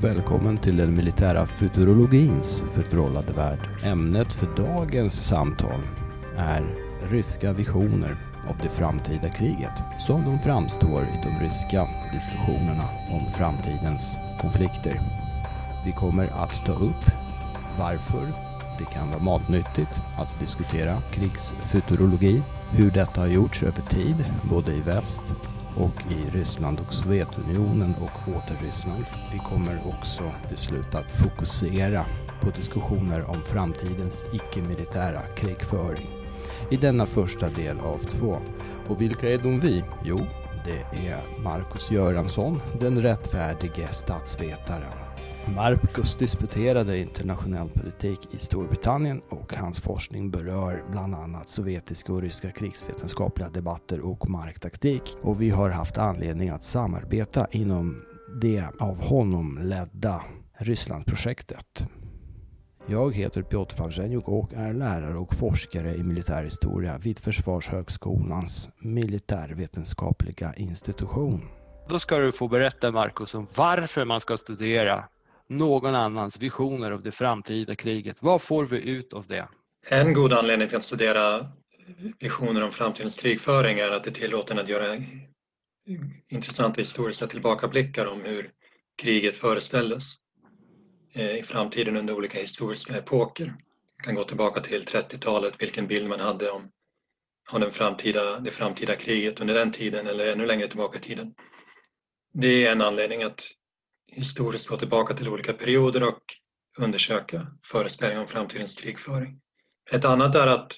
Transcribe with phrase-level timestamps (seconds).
[0.00, 3.58] Välkommen till den militära futurologins förtrollade värld.
[3.84, 5.80] Ämnet för dagens samtal
[6.36, 6.74] är
[7.10, 8.16] ryska visioner
[8.48, 15.00] av det framtida kriget som de framstår i de ryska diskussionerna om framtidens konflikter.
[15.86, 17.10] Vi kommer att ta upp
[17.78, 18.26] varför
[18.78, 24.80] det kan vara matnyttigt att diskutera krigsfuturologi, hur detta har gjorts över tid, både i
[24.80, 25.34] väst
[25.76, 29.04] och i Ryssland och Sovjetunionen och åter Ryssland.
[29.32, 32.06] Vi kommer också till slut att fokusera
[32.40, 36.08] på diskussioner om framtidens icke-militära krigföring
[36.70, 38.38] i denna första del av två.
[38.88, 39.84] Och vilka är de vi?
[40.04, 40.18] Jo,
[40.64, 45.05] det är Marcus Göransson, den rättfärdige statsvetaren.
[45.54, 52.50] Marcus disputerade internationell politik i Storbritannien och hans forskning berör bland annat sovjetiska och ryska
[52.50, 55.16] krigsvetenskapliga debatter och marktaktik.
[55.22, 58.04] Och vi har haft anledning att samarbeta inom
[58.40, 60.22] det av honom ledda
[60.58, 61.84] Rysslandsprojektet.
[62.86, 71.48] Jag heter Piotr Favzjenjuk och är lärare och forskare i militärhistoria vid Försvarshögskolans militärvetenskapliga institution.
[71.88, 75.04] Då ska du få berätta Marcus om varför man ska studera
[75.48, 78.16] någon annans visioner av det framtida kriget.
[78.20, 79.48] Vad får vi ut av det?
[79.88, 81.48] En god anledning till att studera
[82.18, 85.02] visioner om framtidens krigföring är att det tillåter en att göra
[86.28, 88.50] intressanta historiska tillbakablickar om hur
[89.02, 90.04] kriget föreställdes
[91.12, 93.46] eh, i framtiden under olika historiska epoker.
[93.46, 96.70] Man kan gå tillbaka till 30-talet, vilken bild man hade om,
[97.52, 101.34] om den framtida, det framtida kriget under den tiden eller ännu längre tillbaka i tiden.
[102.32, 103.44] Det är en anledning att
[104.06, 106.22] historiskt gå tillbaka till olika perioder och
[106.78, 109.40] undersöka föreställningar om framtidens krigföring.
[109.90, 110.72] Ett annat är att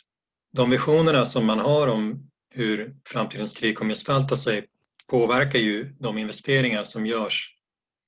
[0.53, 4.67] de visionerna som man har om hur framtidens krig kommer gestalta sig
[5.07, 7.55] påverkar ju de investeringar som görs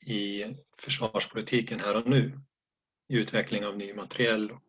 [0.07, 0.45] i
[0.79, 2.41] försvarspolitiken här och nu.
[3.09, 4.63] I utveckling av ny materiell och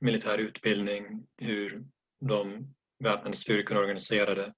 [0.00, 1.84] militär utbildning, hur
[2.20, 4.54] de väpnade styrkorna är organiserade,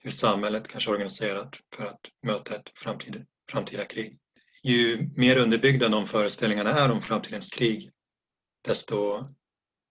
[0.00, 3.20] hur samhället kanske är organiserat för att möta ett framtida,
[3.50, 4.18] framtida krig
[4.64, 7.92] ju mer underbyggda de föreställningarna är om framtidens krig,
[8.62, 9.24] desto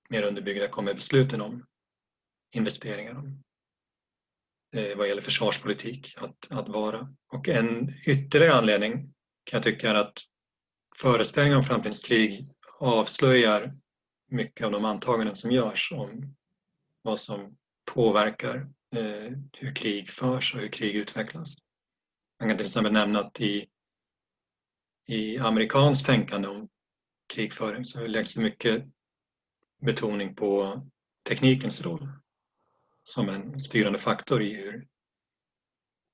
[0.10, 1.66] mer underbyggda kommer besluten om
[2.52, 3.44] investeringar om,
[4.76, 7.16] eh, vad gäller försvarspolitik att, att vara.
[7.28, 9.14] Och en ytterligare anledning
[9.44, 10.18] kan jag tycka är att
[10.96, 12.46] föreställningar om framtidens krig
[12.80, 13.74] avslöjar
[14.28, 16.36] mycket av de antaganden som görs om
[17.02, 17.58] vad som
[17.94, 18.56] påverkar
[18.96, 21.56] eh, hur krig förs och hur krig utvecklas.
[22.40, 23.70] Man kan till exempel nämna att i
[25.06, 26.70] i amerikanskt tänkande om
[27.34, 28.86] krigföring så läggs det mycket
[29.82, 30.82] betoning på
[31.28, 32.10] teknikens roll
[33.04, 34.88] som en styrande faktor i hur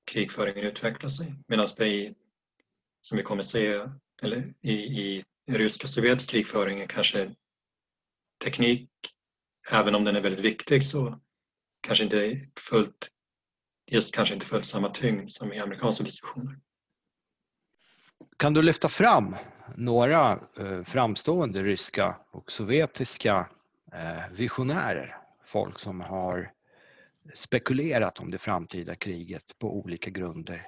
[0.04, 1.34] krigföringen utvecklar sig.
[1.46, 2.14] Medan det i,
[3.02, 3.86] som vi kommer se,
[4.22, 7.34] eller i, i ryska krigföring är kanske
[8.44, 8.90] teknik,
[9.70, 11.20] även om den är väldigt viktig, så
[11.80, 13.08] kanske inte fullt,
[13.86, 16.58] just kanske inte fullt samma tyngd som i amerikanska diskussioner.
[18.36, 19.36] Kan du lyfta fram
[19.76, 23.48] några eh, framstående ryska och sovjetiska
[23.92, 25.16] eh, visionärer?
[25.46, 26.52] Folk som har
[27.34, 30.66] spekulerat om det framtida kriget på olika grunder.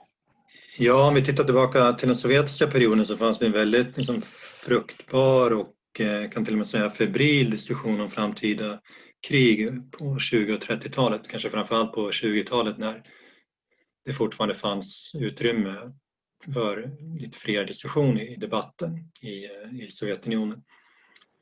[0.78, 4.22] Ja, om vi tittar tillbaka till den sovjetiska perioden så fanns det en väldigt liksom,
[4.64, 8.80] fruktbar och eh, kan till och med säga febril diskussion om framtida
[9.28, 13.02] krig på 20 och 30-talet, kanske framförallt på 20-talet när
[14.04, 15.92] det fortfarande fanns utrymme
[16.54, 19.46] för lite friare diskussion i debatten i,
[19.84, 20.62] i Sovjetunionen.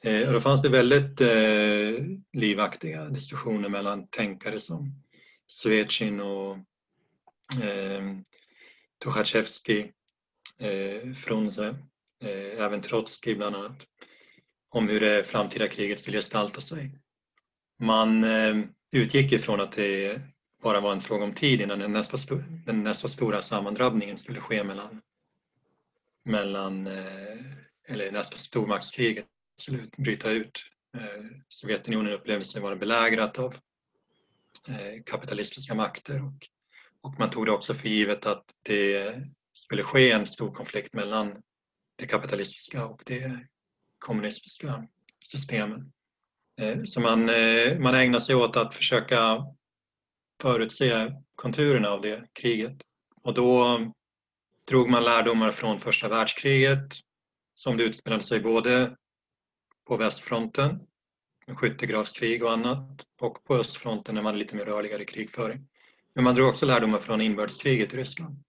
[0.02, 5.02] Eh, och då fanns det väldigt eh, livaktiga diskussioner mellan tänkare som
[5.46, 6.56] Svetjin och
[7.62, 8.02] eh,
[9.04, 9.92] Tuchatjevskij,
[10.58, 11.68] eh, Frunze,
[12.22, 13.82] eh, även Trotskij bland annat,
[14.68, 16.98] om hur det framtida kriget skulle gestalta sig.
[17.78, 18.56] Man eh,
[18.92, 20.20] utgick ifrån att det
[20.60, 24.40] bara var en fråga om tid innan den nästa, sto den nästa stora sammandrabbningen skulle
[24.40, 25.02] ske mellan,
[26.24, 27.38] mellan eh,
[27.88, 29.26] eller nästa stormaktskriget
[29.58, 30.64] skulle bryta ut.
[30.96, 33.54] Eh, Sovjetunionen upplevde sig vara belägrat av
[34.68, 36.48] eh, kapitalistiska makter och,
[37.00, 39.14] och man tog det också för givet att det
[39.52, 41.42] skulle ske en stor konflikt mellan
[41.96, 43.46] det kapitalistiska och det
[43.98, 44.88] kommunistiska
[45.24, 45.92] systemen.
[46.60, 49.46] Eh, så man, eh, man ägnar sig åt att försöka
[50.40, 52.82] förutse konturerna av det kriget.
[53.22, 53.92] Och då um,
[54.68, 56.92] drog man lärdomar från första världskriget
[57.54, 58.96] som det utspelade sig både
[59.86, 60.80] på västfronten,
[61.46, 65.68] med skyttegravskrig och annat, och på östfronten när man hade lite mer rörligare krigföring.
[66.14, 68.42] Men man drog också lärdomar från inbördeskriget i Ryssland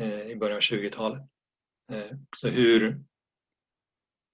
[0.00, 1.22] eh, i början av 20-talet.
[1.92, 3.00] Eh, så hur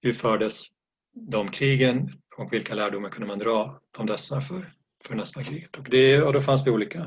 [0.03, 0.63] hur fördes
[1.11, 4.73] de krigen och vilka lärdomar kunde man dra om dessa för,
[5.07, 5.77] för nästa kriget?
[5.77, 6.99] Och, det, och då fanns det olika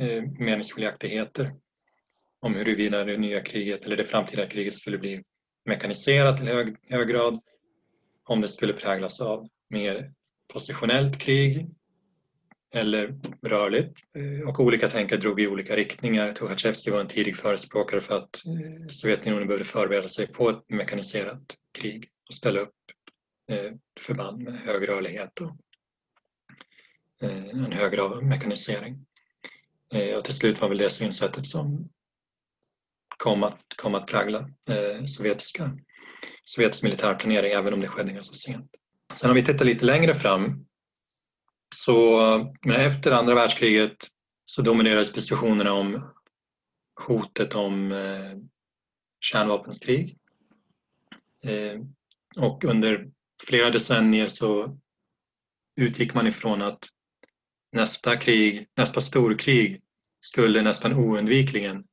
[0.00, 1.52] eh, meningsskiljaktigheter
[2.40, 5.22] om huruvida det nya kriget eller det framtida kriget skulle bli
[5.64, 7.40] mekaniserat i hög, hög grad,
[8.24, 10.12] om det skulle präglas av mer
[10.52, 11.68] positionellt krig
[12.74, 13.98] eller rörligt.
[14.16, 16.32] Eh, och olika tänkare drog i olika riktningar.
[16.32, 21.56] Tuchatjevskij var en tidig förespråkare för att eh, Sovjetunionen behövde förbereda sig på ett mekaniserat
[21.78, 22.74] krig och ställa upp
[23.50, 25.56] eh, förband med hög rörlighet och
[27.24, 29.06] Eh, en hög grad av mekanisering.
[29.94, 31.88] Eh, och till slut var väl det synsättet som
[33.16, 34.38] kom att, kom att prägla
[34.68, 35.78] eh, sovjetiska,
[36.44, 38.70] sovjetisk militärplanering även om det skedde ganska sent.
[39.14, 40.66] Sen om vi tittar lite längre fram
[41.74, 42.18] så
[42.66, 43.96] men efter andra världskriget
[44.46, 46.12] så dominerades diskussionerna om
[47.06, 48.36] hotet om eh,
[49.20, 50.18] kärnvapenkrig.
[51.44, 51.80] Eh,
[52.36, 53.10] och under
[53.46, 54.78] flera decennier så
[55.76, 56.88] utgick man ifrån att
[57.74, 59.82] nästa krig, nästa storkrig
[60.20, 61.84] skulle nästan oundvikligen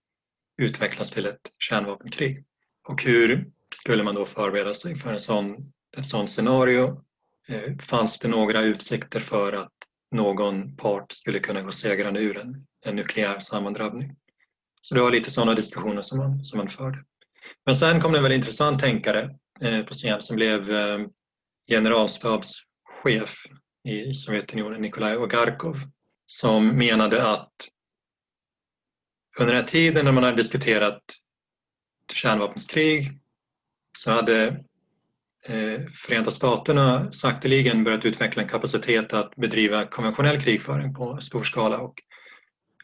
[0.57, 2.45] utvecklas till ett kärnvapenkrig.
[2.87, 5.57] Och hur skulle man då förbereda sig för en sån,
[5.97, 7.03] ett sådant scenario
[7.49, 9.73] eh, fanns det några utsikter för att
[10.11, 14.15] någon part skulle kunna gå segrande ur en, en nukleär sammandrabbning.
[14.81, 16.97] Så det var lite sådana diskussioner som man, som man förde.
[17.65, 20.99] Men sen kom det en väldigt intressant tänkare eh, på scen som blev eh,
[21.69, 23.45] generalstabschef
[23.83, 25.77] i Sovjetunionen, Nikolaj Ogarkov,
[26.27, 27.53] som menade att
[29.39, 31.01] under den här tiden när man hade diskuterat
[32.13, 33.19] kärnvapenkrig
[33.97, 34.63] så hade
[35.43, 41.77] Eh, Förenta Staterna sakteligen börjat utveckla en kapacitet att bedriva konventionell krigföring på stor skala
[41.77, 42.01] och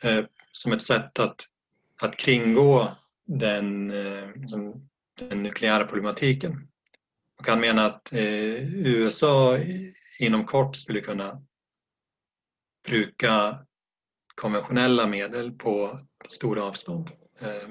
[0.02, 1.46] eh, som ett sätt att,
[2.02, 2.96] att kringgå
[3.26, 4.90] den, eh, liksom
[5.20, 6.68] den nukleära problematiken.
[7.40, 9.58] Och han menar att eh, USA
[10.20, 11.42] inom kort skulle kunna
[12.88, 13.66] bruka
[14.36, 16.00] konventionella medel på
[16.30, 17.70] stora avstånd eh,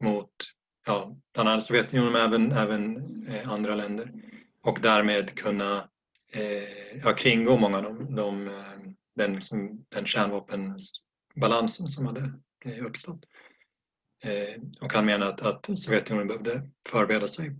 [0.00, 0.30] mot
[0.86, 4.12] ja, bland annat Sovjetunionen men även, även eh, andra länder
[4.62, 5.88] och därmed kunna
[6.32, 8.78] eh, ja, kringgå många av de, de, eh,
[9.14, 12.32] den, som, den kärnvapenbalansen som hade
[12.64, 13.24] eh, uppstått.
[14.22, 17.56] Eh, och han menar att, att Sovjetunionen behövde förbereda sig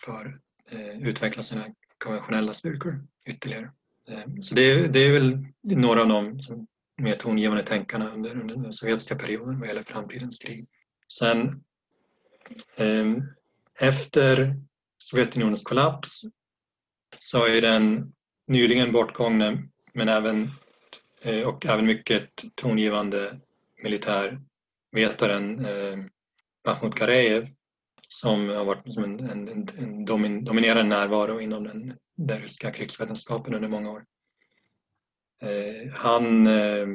[0.00, 0.38] för
[0.70, 3.70] eh, utveckla sina konventionella styrkor ytterligare.
[4.08, 6.40] Ehm, så det, det, är väl några av de
[6.96, 10.66] mer tongivande tänkarna under, under den sovjetiska perioden vad gäller framtidens krig.
[11.18, 11.64] Sen
[12.76, 13.22] ehm,
[13.80, 14.56] efter
[14.98, 16.22] Sovjetunionens kollaps
[17.18, 18.12] så är den
[18.46, 20.50] nyligen bortgångne men även,
[21.22, 23.40] eh, och även mycket tongivande
[23.82, 25.98] militärvetaren eh,
[26.66, 27.48] Mahmoud Gareev
[28.12, 30.04] som har varit som en, en, en
[30.44, 34.04] dominerande närvaro inom den, den ryska krigsvetenskapen under många år.
[35.42, 36.86] Eh, han eh,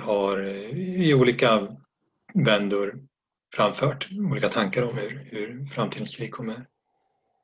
[0.00, 1.68] har eh, i olika
[2.34, 3.00] vändor
[3.54, 6.66] framfört olika tankar om hur, hur framtidens krig kommer,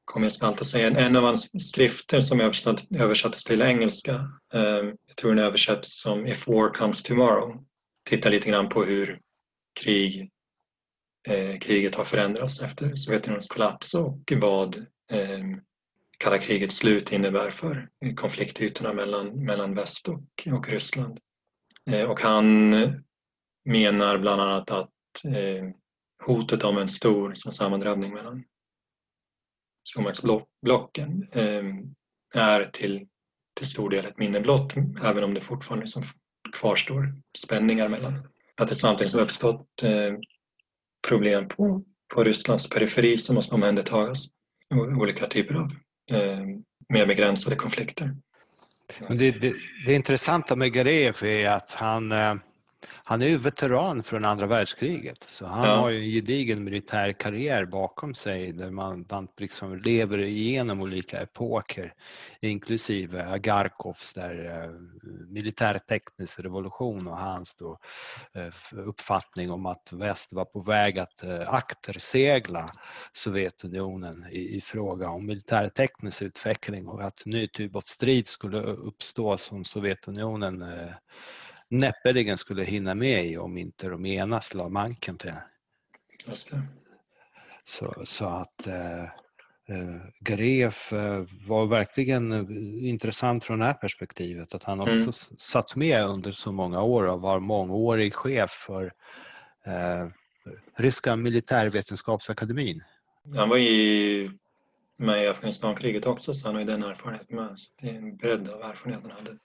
[0.05, 0.85] kommer gestalta sig.
[0.85, 4.15] En, en av hans skrifter som översatt, översattes till engelska,
[4.55, 7.65] eh, jag tror den översätts som If War Comes Tomorrow,
[8.05, 9.21] tittar lite grann på hur
[9.81, 10.31] krig,
[11.29, 14.77] Eh, kriget har förändrats efter Sovjetunionens kollaps och vad
[15.11, 15.41] eh,
[16.19, 21.21] kalla krigets slut innebär för konfliktytorna mellan, mellan väst och, och Ryssland.
[21.91, 22.71] Eh, och han
[23.65, 24.91] menar bland annat att
[25.25, 25.71] eh,
[26.25, 28.45] hotet om en stor sammandrabbning mellan
[29.89, 31.65] stormaktsblocken eh,
[32.35, 33.09] är till,
[33.55, 36.03] till stor del ett minne blott, även om det fortfarande liksom
[36.53, 38.29] kvarstår spänningar mellan.
[38.57, 40.13] Att det samtidigt har uppstått eh,
[41.09, 41.83] problem på,
[42.15, 44.27] på Rysslands periferi som måste omhändertagas.
[45.01, 45.71] Olika typer av
[46.11, 46.45] eh,
[46.89, 48.17] mer begränsade konflikter.
[49.09, 49.55] Men det, det,
[49.87, 52.35] det intressanta med Gareev är att han eh,
[53.05, 55.77] han är ju veteran från andra världskriget så han ja.
[55.77, 61.95] har ju en gedigen militär karriär bakom sig där man, liksom lever igenom olika epoker
[62.41, 64.71] inklusive Agarkovs där eh,
[65.29, 67.79] militärteknisk revolution och hans då,
[68.35, 72.73] eh, uppfattning om att väst var på väg att eh, aktersegla
[73.13, 79.39] Sovjetunionen i, i fråga om militärteknisk utveckling och att ny typ av strid skulle uppstå
[79.39, 80.65] som Sovjetunionen
[81.69, 85.35] näppeligen skulle hinna med i om inte Rumänas la manken till.
[86.27, 86.63] Just det.
[87.65, 92.51] Så, så att eh, eh Gref eh, var verkligen
[92.85, 95.13] intressant från det här perspektivet att han också mm.
[95.39, 98.93] satt med under så många år och var mångårig chef för
[99.67, 100.09] eh,
[100.77, 102.83] Ryska militärvetenskapsakademin.
[103.35, 104.31] Han var i
[104.97, 107.59] med i Afghanistankriget också så han har ju den erfarenheten med.
[107.59, 109.39] Så det är en bredd av erfarenhet han hade.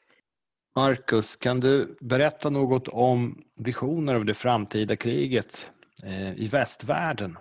[0.79, 5.67] Marcus, kan du berätta något om visioner av det framtida kriget
[6.03, 7.37] eh, i västvärlden?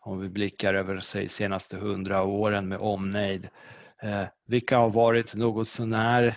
[0.00, 3.48] Om vi blickar över de senaste hundra åren med omnejd.
[4.02, 6.34] Eh, vilka har varit något sånär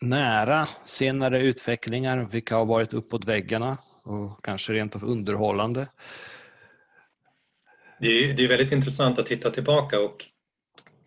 [0.00, 2.28] nära senare utvecklingar?
[2.32, 5.88] Vilka har varit uppåt väggarna och kanske rent av underhållande?
[8.00, 10.24] Det är, det är väldigt intressant att titta tillbaka och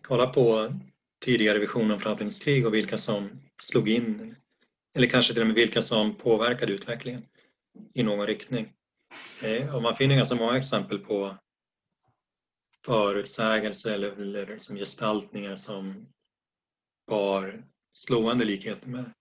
[0.02, 0.74] kolla på
[1.24, 3.30] tidigare visioner om framtidens krig och vilka som
[3.62, 4.34] slog in
[4.94, 7.26] eller kanske till och med vilka som påverkade utvecklingen
[7.94, 8.72] i någon riktning.
[9.42, 11.36] Eh, och man finner ganska många exempel på
[12.84, 16.06] förutsägelser eller, eller som gestaltningar som
[17.10, 19.12] har slående likheter med,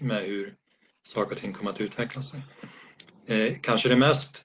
[0.00, 0.56] med hur
[1.02, 2.42] saker och ting kommer att utveckla sig.
[3.26, 4.44] Eh, kanske det mest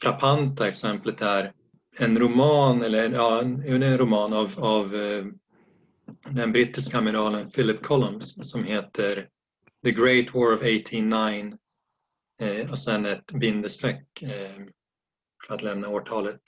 [0.00, 1.52] frappanta exemplet är
[1.98, 5.26] en roman, eller ja, en roman av, av eh,
[6.30, 9.28] den brittiska amiralen Philip Collins som heter
[9.84, 11.56] The Great War of 1809
[12.40, 14.64] eh, och sen ett bindestreck eh,
[15.46, 16.40] för att lämna årtalet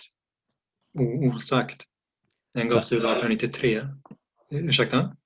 [1.34, 1.82] osagt.
[2.54, 3.88] Den gavs ut 1893.
[4.50, 5.16] Ursäkta?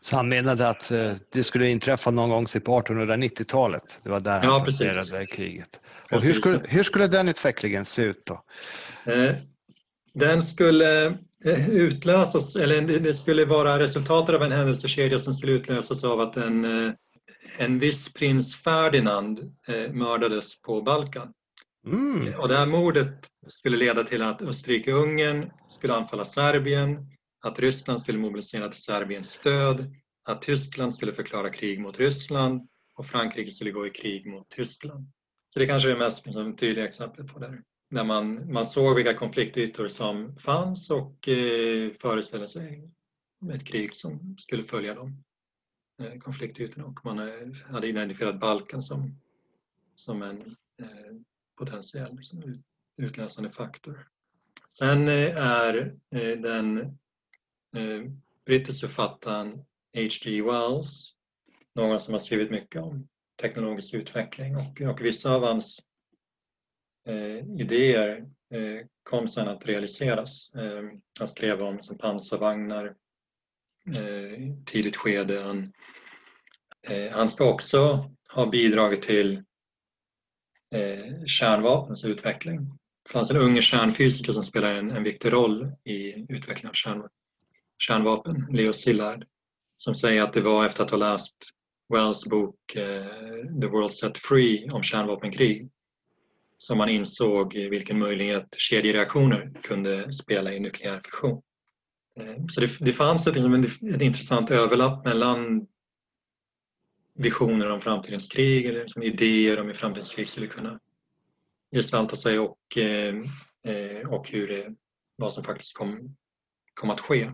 [0.00, 4.00] Så han menade att eh, det skulle inträffa någon gång på 1890-talet?
[4.02, 5.80] Det var där han ja, placerade kriget.
[6.10, 8.44] Och hur, skulle, hur skulle den utvecklingen se ut då?
[9.12, 9.34] Eh,
[10.14, 11.06] den skulle
[11.44, 16.36] eh, utlösas, eller det skulle vara resultatet av en händelsekedja som skulle utlösas av att
[16.36, 16.64] en,
[17.58, 19.56] en viss prins Ferdinand
[19.92, 21.32] mördades på Balkan.
[21.86, 22.40] Mm.
[22.40, 27.06] Och det här mordet skulle leda till att Österrike-Ungern skulle anfalla Serbien,
[27.44, 33.06] att Ryssland skulle mobilisera till Serbiens stöd, att Tyskland skulle förklara krig mot Ryssland och
[33.06, 35.06] Frankrike skulle gå i krig mot Tyskland.
[35.52, 37.62] Så det kanske är det mest liksom, tydliga exemplet på det.
[37.90, 42.90] När man, man såg vilka konfliktytor som fanns och eh, föreställde sig
[43.54, 45.14] ett krig som skulle följa de eh,
[45.98, 47.18] Eh, konfliktytorna och man
[47.66, 49.20] hade identifierat Balkan som,
[49.94, 51.16] som en eh,
[51.58, 52.62] potentiell liksom,
[52.96, 54.08] utlösande faktor.
[54.68, 55.90] Sen eh, är
[56.36, 56.98] den
[58.44, 60.42] brittiska författaren H.G.
[60.42, 61.14] Wells
[61.74, 63.08] någon som har skrivit mycket om
[63.40, 65.78] teknologisk utveckling och, och vissa av hans
[67.06, 68.16] eh, idéer
[68.50, 70.54] eh, kom sedan att realiseras.
[70.54, 70.82] Eh,
[71.18, 72.94] han skrev om som pansarvagnar
[73.86, 75.42] eh, tidigt skede.
[75.42, 75.72] Han,
[76.82, 79.42] eh, han ska också ha bidragit till
[80.74, 82.78] eh, kärnvapnens utveckling.
[83.04, 87.08] Det fanns en ung kärnfysiker som spelade en, en viktig roll i utvecklingen av kärn,
[87.78, 89.26] kärnvapen, Leo Szilard,
[89.76, 91.36] som säger att det var efter att ha läst
[91.88, 93.06] Wells bok eh,
[93.60, 95.70] The World Set Free om kärnvapenkrig
[96.58, 101.42] som man insåg vilken möjlighet kedjereaktioner kunde spela i nukleär fission.
[102.16, 103.36] Eh, så det, det fanns ett,
[103.94, 105.66] ett intressant överlapp mellan
[107.14, 110.80] visioner om framtidens krig eller liksom idéer om hur framtidens krig skulle kunna
[111.72, 113.14] gestalta sig och, eh,
[113.62, 114.74] eh, och hur det,
[115.16, 116.16] vad som faktiskt kom,
[116.74, 117.30] kom att ske.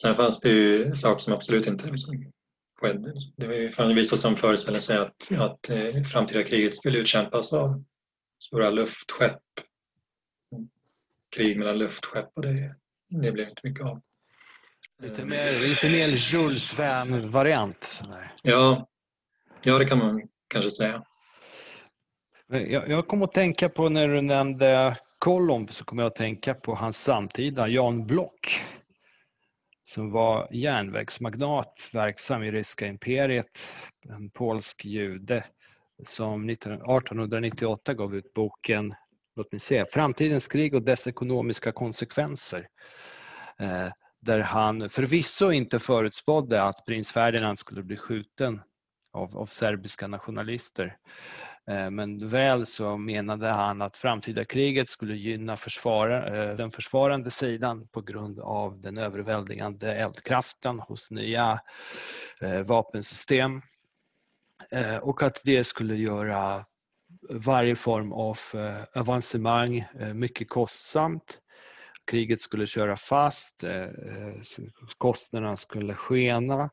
[0.00, 2.32] Sen fanns det ju saker som absolut inte liksom
[2.80, 3.14] skedde.
[3.36, 7.84] Det fanns vissa som föreställde sig att, att eh, framtida kriget skulle utkämpas av
[8.38, 9.42] stora luftskepp.
[11.34, 12.74] Krig mellan luftskepp och det,
[13.08, 14.02] det blev inte mycket av.
[15.02, 18.02] Lite mer, lite mer Jules Verne-variant.
[18.42, 18.88] Ja.
[19.62, 21.04] ja, det kan man kanske säga.
[22.46, 26.54] Jag, jag kom att tänka på när du nämnde Colomb så kom jag att tänka
[26.54, 28.62] på hans samtida Jan Block
[29.84, 33.72] som var järnvägsmagnat verksam i ryska imperiet,
[34.08, 35.44] en polsk jude
[36.02, 38.92] som 1898 gav ut boken
[39.36, 42.68] låt mig se, Framtidens krig och dess ekonomiska konsekvenser.
[43.58, 43.88] Eh,
[44.20, 48.62] där han förvisso inte förutspådde att prins Ferdinand skulle bli skjuten
[49.12, 50.96] av, av serbiska nationalister.
[51.70, 57.30] Eh, men väl så menade han att framtida kriget skulle gynna försvara, eh, den försvarande
[57.30, 61.60] sidan på grund av den överväldigande eldkraften hos nya
[62.40, 63.60] eh, vapensystem
[64.70, 66.64] eh, och att det skulle göra
[67.30, 68.38] varje form av
[68.94, 71.40] avancemang mycket kostsamt
[72.06, 73.88] kriget skulle köra fast, eh,
[74.98, 76.70] kostnaderna skulle skena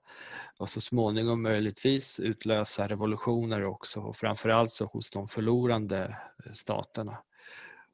[0.57, 7.17] och så småningom möjligtvis utlösa revolutioner också och framförallt så hos de förlorande eh, staterna.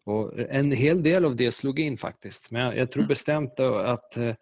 [0.06, 3.08] Och en hel del av det slog in faktiskt, men jag tror mm.
[3.08, 4.36] bestämt att eh,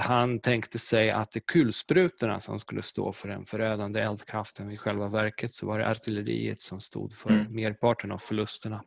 [0.00, 4.70] han tänkte sig att det kulsprutorna som skulle stå för den förödande eldkraften.
[4.70, 7.54] I själva verket så var det artilleriet som stod för mm.
[7.54, 8.84] merparten av förlusterna.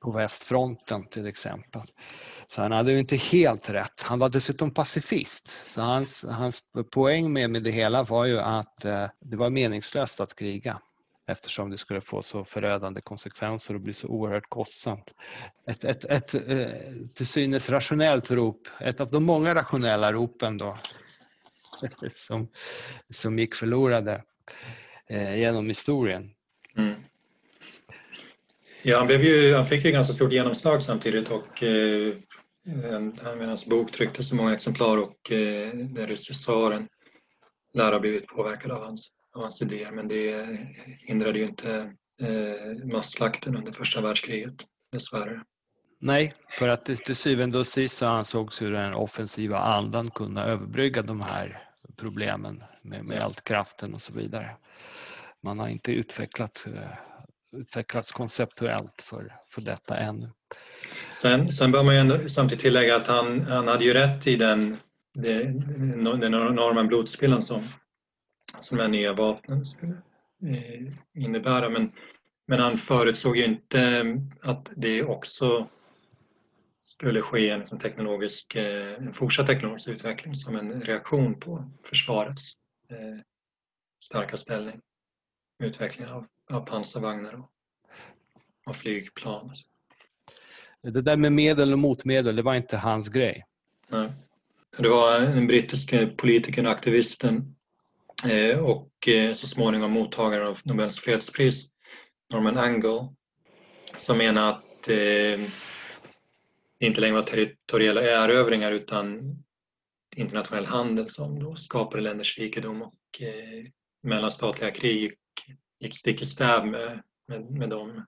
[0.00, 1.82] på västfronten till exempel.
[2.46, 4.00] Så han hade ju inte helt rätt.
[4.00, 5.62] Han var dessutom pacifist.
[5.66, 6.62] Så hans, hans
[6.92, 10.80] poäng med, med det hela var ju att eh, det var meningslöst att kriga
[11.28, 15.10] eftersom det skulle få så förödande konsekvenser och bli så oerhört kostsamt.
[15.66, 16.66] Ett, ett, ett, eh,
[17.14, 20.78] till synes rationellt rop, ett av de många rationella ropen då
[22.16, 22.48] som,
[23.10, 24.22] som gick förlorade
[25.10, 26.30] eh, genom historien.
[26.76, 26.94] Mm.
[28.82, 32.14] Ja, han, blev ju, han fick ju ganska stort genomslag samtidigt och eh,
[33.40, 36.88] hans bok trycktes i många exemplar och eh, den
[37.72, 40.58] lär ha blivit påverkad av hans, av hans idéer men det
[40.98, 44.54] hindrade ju inte eh, masslakten under första världskriget
[44.92, 45.42] dessvärre.
[46.00, 51.02] Nej, för att till syvende och sist så ansågs ju den offensiva andan kunna överbrygga
[51.02, 51.62] de här
[51.96, 54.50] problemen med, med eldkraften och så vidare.
[55.42, 60.30] Man har inte utvecklat, eh, utvecklats konceptuellt för, för detta ännu.
[61.22, 64.76] Sen, sen bör man ju samtidigt tillägga att han, han hade ju rätt i den,
[65.14, 67.62] den, den enorma blodspillan som,
[68.60, 69.96] som de här nya vapnen skulle
[70.42, 71.68] eh, innebära.
[71.68, 71.92] Men,
[72.46, 74.02] men han förutsåg ju inte
[74.42, 75.68] att det också
[76.80, 82.52] skulle ske en, liksom teknologisk, eh, en fortsatt teknologisk utveckling som en reaktion på försvarets
[82.90, 83.20] eh,
[84.04, 84.80] starka ställning.
[85.62, 87.50] Utvecklingen av, av pansarvagnar och,
[88.66, 89.54] och flygplan.
[90.82, 93.42] Det där med medel och motmedel, det var inte hans grej.
[93.88, 94.12] Nej.
[94.78, 97.42] Det var en brittisk politikern och aktivisten eh,
[98.24, 101.68] Eh, och eh, så småningom mottagaren av Nobels fredspris,
[102.30, 103.08] Norman Angell,
[103.96, 105.40] som menar att eh,
[106.78, 109.36] det inte längre var territoriella erövringar utan
[110.16, 113.66] internationell handel som då skapade länders rikedom och eh,
[114.02, 115.18] mellanstatliga krig gick,
[115.80, 118.06] gick stick i stäv med, med, med de,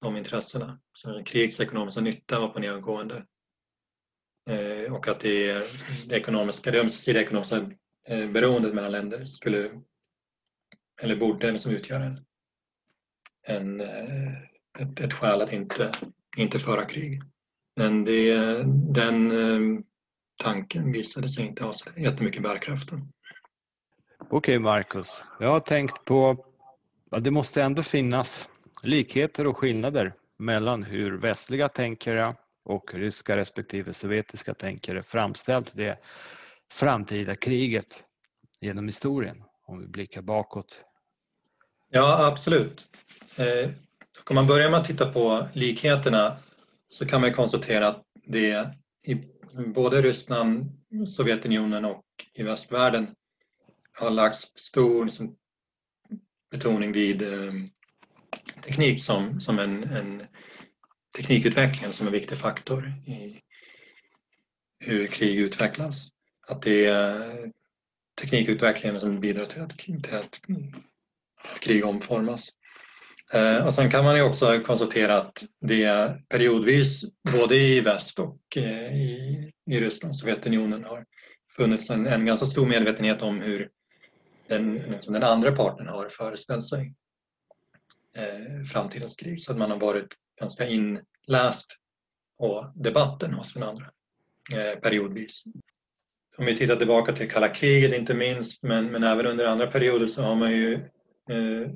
[0.00, 0.80] de intressena.
[0.92, 3.26] Så krigets ekonomiska nytta var på nedgående
[4.50, 5.66] eh, och att det,
[6.06, 7.70] det, ekonomiska, det ömsesidiga ekonomiska
[8.08, 9.70] eh, beroendet mellan länder skulle
[11.02, 12.24] eller borde liksom utgöra en,
[13.46, 14.32] en, eh,
[14.78, 15.92] ett, ett skäl att inte,
[16.36, 17.22] inte föra krig.
[17.76, 18.36] Men det,
[18.94, 19.80] den eh,
[20.42, 22.88] tanken visade sig inte ha så jättemycket bärkraft.
[22.92, 23.06] Okej
[24.30, 26.46] okay, Marcus, jag har tänkt på
[27.10, 28.48] att det måste ändå finnas
[28.82, 35.98] likheter och skillnader mellan hur västliga tänkare och ryska respektive sovjetiska tänkare framställt det
[36.72, 38.04] framtida kriget
[38.60, 40.84] genom historien, om vi blickar bakåt.
[41.90, 42.86] Ja, absolut.
[43.36, 43.70] Eh,
[44.30, 46.36] om man börjar med att titta på likheterna
[46.86, 49.14] så kan man konstatera att det i
[49.74, 53.14] både Ryssland, Sovjetunionen och i västvärlden
[53.92, 55.36] har lagts stor liksom,
[56.50, 57.52] betoning vid eh,
[58.62, 60.22] teknik som, som en, en
[61.16, 63.40] teknikutveckling som en viktig faktor i
[64.78, 66.13] hur krig utvecklas.
[66.46, 67.52] Att det är
[68.20, 70.40] teknikutvecklingen som bidrar till att, till att,
[71.54, 72.48] att krig omformas.
[73.32, 78.56] Eh, och sen kan man ju också konstatera att det periodvis både i väst och
[78.56, 81.06] eh, i, i Ryssland, Sovjetunionen, har
[81.56, 83.70] funnits en, en ganska stor medvetenhet om hur
[84.48, 86.94] den, liksom den andra parten har föreställt sig
[88.16, 89.42] eh, framtidens krig.
[89.42, 90.08] Så att man har varit
[90.40, 91.76] ganska inläst
[92.38, 93.90] på debatten hos den andra
[94.54, 95.44] eh, periodvis.
[96.36, 100.06] Om vi tittar tillbaka till kalla kriget inte minst, men, men även under andra perioder
[100.06, 100.74] så har man ju
[101.28, 101.70] eh,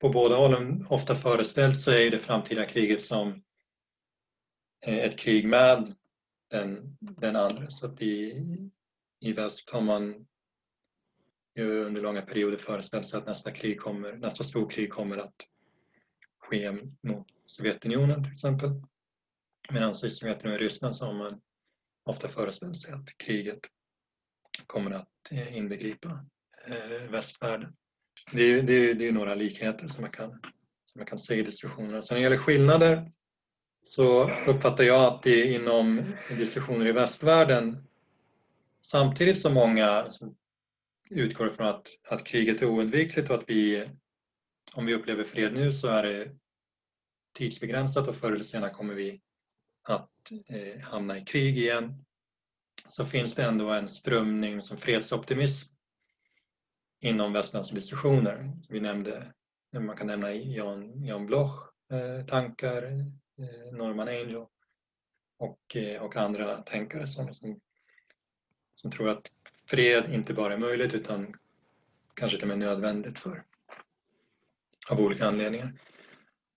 [0.00, 3.42] på båda hållen ofta föreställt sig det framtida kriget som
[4.86, 5.94] eh, ett krig med
[6.50, 7.70] den, den andra.
[7.70, 8.44] Så att i,
[9.20, 10.26] i väst har man
[11.54, 15.36] ju under långa perioder föreställt sig att nästa, krig kommer, nästa storkrig kommer att
[16.38, 18.70] ske mot Sovjetunionen till exempel.
[19.70, 21.40] Medan i Sovjetunionen och Ryssland så har man
[22.04, 23.60] ofta föreställt sig att kriget
[24.66, 26.26] kommer att eh, inbegripa
[26.66, 27.76] eh, västvärlden.
[28.32, 30.30] Det, det, det är några likheter som man kan,
[30.84, 32.02] som man kan se i diskussionerna.
[32.02, 33.12] Sen när det gäller skillnader
[33.84, 37.88] så uppfattar jag att det inom diskussioner i västvärlden
[38.82, 40.10] samtidigt som många
[41.10, 43.90] utgår från att, att kriget är oundvikligt och att vi,
[44.72, 46.30] om vi upplever fred nu så är det
[47.34, 49.20] tidsbegränsat och förr eller senare kommer vi
[49.84, 50.10] att
[50.46, 52.04] eh, hamna i krig igen
[52.88, 55.74] så finns det ändå en strömning som fredsoptimism
[57.00, 58.52] inom västerländska institutioner.
[58.68, 59.32] Vi nämnde,
[59.74, 62.82] eh, man kan nämna Jan, Jan Bloch eh, tankar,
[63.38, 64.46] eh, Norman Angel
[65.38, 67.60] och, eh, och andra tänkare som, som,
[68.74, 69.30] som, tror att
[69.66, 71.34] fred inte bara är möjligt utan
[72.14, 73.44] kanske till och med nödvändigt för,
[74.90, 75.72] av olika anledningar.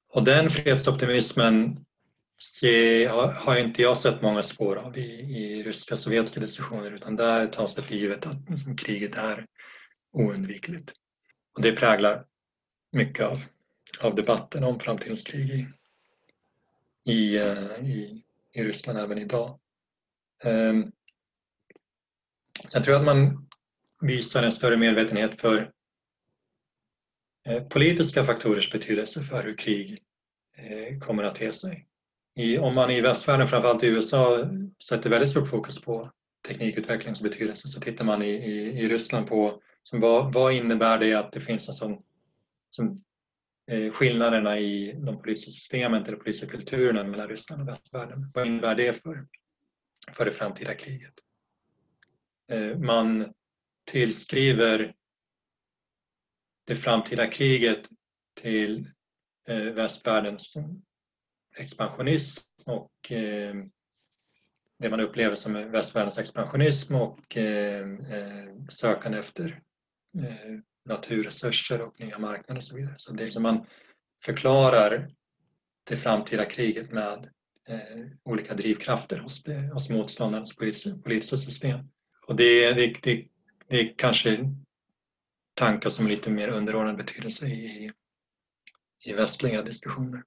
[0.10, 1.86] Och den fredsoptimismen
[3.36, 7.76] har inte jag sett många spår av i, i ryska sovjetiska diskussioner utan där tas
[7.76, 9.46] det för givet att liksom, kriget är
[10.12, 10.94] oundvikligt.
[11.54, 12.26] Och det präglar
[12.92, 13.44] mycket av,
[14.00, 15.68] av debatten om framtidens krig i,
[17.12, 19.60] i, eh, i, i Ryssland även idag.
[20.44, 20.92] Um,
[22.72, 23.48] jag tror att man
[24.02, 25.72] visar en större medvetenhet för
[27.46, 30.04] eh, politiska faktorers betydelse för hur krig
[30.58, 31.88] eh, kommer att te sig.
[32.38, 34.50] I, om man i västvärlden, framförallt i USA,
[34.90, 36.12] sätter väldigt stort fokus på
[36.48, 41.14] teknikutvecklingens betydelse så tittar man i, i, i Ryssland på som vad, vad innebär det
[41.14, 42.04] att det finns en sån
[42.70, 43.04] som,
[43.68, 48.32] eh, skillnaderna i de politiska systemen eller politiska kulturerna mellan Ryssland och västvärlden.
[48.34, 49.28] Vad innebär det för,
[50.14, 51.14] för det framtida kriget?
[52.52, 53.34] Eh, man
[53.86, 54.94] tillskriver
[56.66, 57.90] det framtida kriget
[58.36, 58.90] till
[59.48, 60.54] eh, västvärldens
[61.58, 63.56] expansionism och eh,
[64.80, 69.62] det man upplever som västvärldens expansionism och eh, eh sökande efter
[70.18, 72.96] eh, naturresurser och nya marknader och så vidare.
[72.98, 73.66] Så det är liksom man
[74.26, 75.10] förklarar
[75.84, 77.30] det framtida kriget med
[77.68, 79.44] eh, olika drivkrafter hos,
[79.74, 81.80] hos motståndarens politiska, politiska system.
[82.28, 83.28] Och det, det, det,
[83.68, 84.54] det är kanske
[85.54, 87.92] tankar som är lite mer underordnad betydelse i,
[89.06, 90.24] i västliga diskussioner.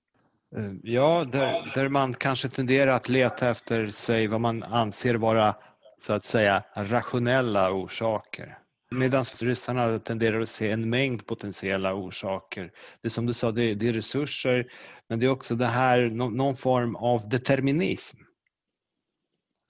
[0.57, 5.55] Eh, ja, där, där man kanske tenderar att leta efter sig vad man anser vara
[5.99, 8.59] så att säga rationella orsaker.
[8.91, 12.73] Medan ryssarna tenderar att se en mängd potentiella orsaker.
[13.01, 14.73] Det är som du sa, det, det är resurser
[15.09, 18.17] men det är också det här, någon form av determinism.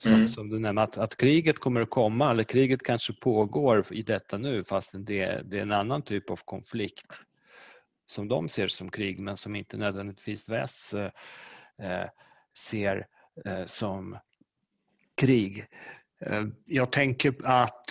[0.03, 0.29] Som, mm.
[0.29, 4.39] som du nämnde, att, att, kriget kommer att komma eller kriget kanske pågår i detta
[4.39, 7.21] nu fast det, det är en annan typ av konflikt
[8.11, 11.11] som de ser som krig men som inte nödvändigtvis väst eh,
[11.83, 12.09] eh,
[12.57, 13.07] ser
[13.45, 14.19] eh, som
[15.17, 15.65] krig.
[16.65, 17.87] Jag tänker att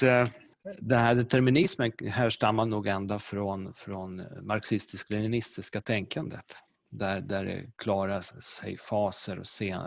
[0.80, 6.56] den här determinismen härstammar nog ända från, från marxistisk-leninistiska tänkandet
[6.90, 9.78] där, där det klarar sig faser och se,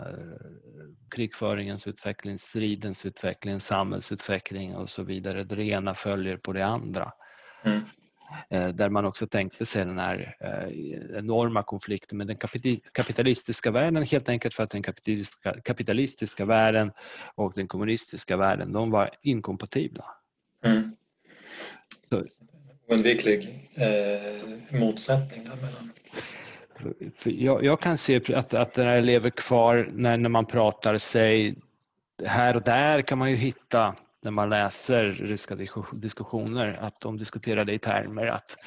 [1.15, 5.43] krigföringens utveckling, stridens utveckling, samhällsutveckling och så vidare.
[5.43, 7.11] Det ena följer på det andra.
[7.63, 7.81] Mm.
[8.49, 12.37] Eh, där man också tänkte sig den här eh, enorma konflikten med den
[12.93, 16.91] kapitalistiska världen helt enkelt för att den kapitalistiska, kapitalistiska världen
[17.35, 20.05] och den kommunistiska världen de var inkompatibla.
[20.65, 20.95] Mm.
[22.87, 25.91] Oundviklig eh, motsättning däremellan.
[27.23, 31.55] Jag, jag, kan se att, att det här lever kvar när, när man pratar sig
[32.25, 35.55] här och där kan man ju hitta när man läser ryska
[35.91, 38.57] diskussioner att de diskuterar det i termer att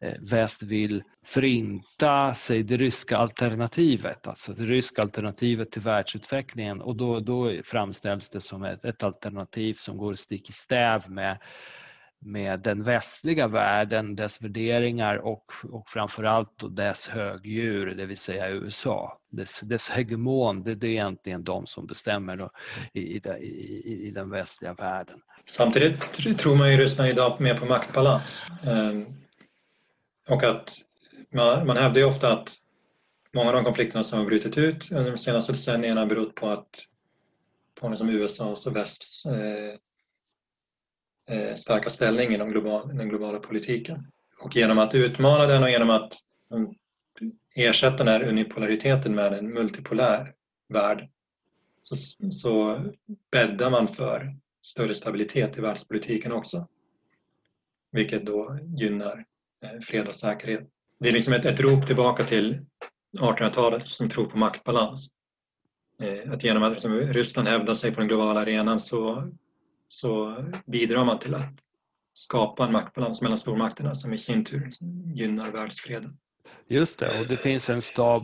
[0.00, 6.80] eh, väst vill förinta sig det ryska alternativet, alltså det ryska alternativet till världsutvecklingen.
[6.80, 11.38] Och då, då framställs det som ett, ett alternativ som går stick i stäv med
[12.24, 19.18] med den västliga världen, dess värderingar och, och framförallt dess högdjur, det vill säga USA.
[19.30, 22.50] Dess, dess hegemon, det, det är egentligen de som bestämmer då,
[22.92, 25.20] i, i, i, den västliga världen.
[25.46, 28.42] Samtidigt tror man i Ryssland idag mer på maktbalans.
[28.64, 29.06] Ehm,
[30.28, 30.74] och att
[31.32, 32.52] man, man hävdar ju ofta att
[33.34, 36.68] många av de konflikterna som har brutit ut under de senaste decennierna berott på att
[37.80, 39.78] på liksom USAs och västs Eh,
[41.26, 44.06] Eh, starka ställning i den globala, den globala politiken.
[44.40, 46.14] Och genom att utmana den och genom att
[46.52, 46.74] mm,
[47.54, 50.34] ersätta den här unipolariteten med en multipolär
[50.68, 51.08] värld
[51.82, 51.96] så,
[52.32, 52.84] så
[53.30, 56.68] bäddar man för större stabilitet i världspolitiken också.
[57.92, 59.24] Vilket då gynnar
[59.64, 60.68] eh, fred och säkerhet.
[60.98, 62.60] Det är liksom ett, ett rop tillbaka till
[63.18, 65.10] 1800-talet som tror på maktbalans.
[66.00, 69.32] Eh, att genom att liksom Ryssland hävdar sig på den globala arenan så
[69.92, 71.54] så bidrar man till att
[72.14, 74.70] skapa en maktbalans mellan stormakterna som i sin tur
[75.14, 76.18] gynnar världsfreden.
[76.68, 78.22] Just det, och det finns en stab,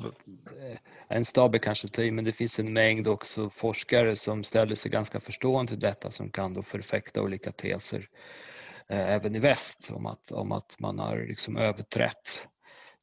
[1.09, 4.91] en stab är kanske till men det finns en mängd också forskare som ställer sig
[4.91, 8.09] ganska förstående till detta som kan då förfäkta olika teser
[8.89, 12.47] eh, även i väst om att, om att man har liksom överträtt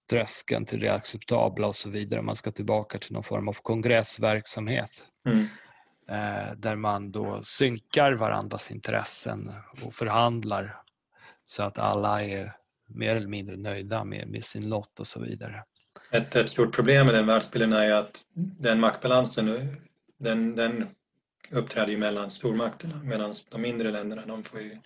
[0.10, 2.22] tröskeln till det acceptabla och så vidare.
[2.22, 5.04] Man ska tillbaka till någon form av kongressverksamhet.
[5.30, 5.48] Mm.
[6.08, 9.52] Eh, där man då synkar varandras intressen
[9.84, 10.82] och förhandlar
[11.48, 12.56] så att alla är
[12.88, 15.64] mer eller mindre nöjda med, med sin lott och så vidare.
[16.12, 19.78] Ett, ett stort problem med den världsbilden är ju att den maktbalansen
[20.18, 20.88] den, den
[21.52, 24.78] uppträder ju mellan stormakterna medan de mindre länderna de får ju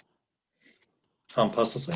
[1.34, 1.96] anpassa sig.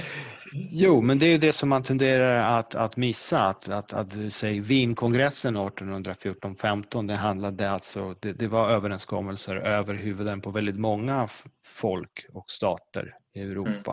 [0.54, 3.39] Jo, men det är ju det som man tenderar att, att missa.
[3.39, 10.41] Att, att, att säg, Wienkongressen 1814-15, det handlade alltså, det, det, var överenskommelser över huvuden
[10.41, 11.30] på väldigt många
[11.65, 13.91] folk och stater i Europa.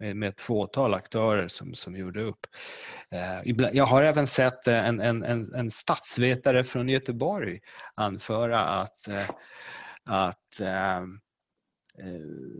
[0.00, 0.18] Mm.
[0.18, 2.46] Med, ett fåtal aktörer som, som gjorde upp.
[3.10, 7.60] Eh, jag har även sett en, en, en, en statsvetare från Göteborg
[7.94, 9.30] anföra att, eh,
[10.04, 11.02] att eh, Eh,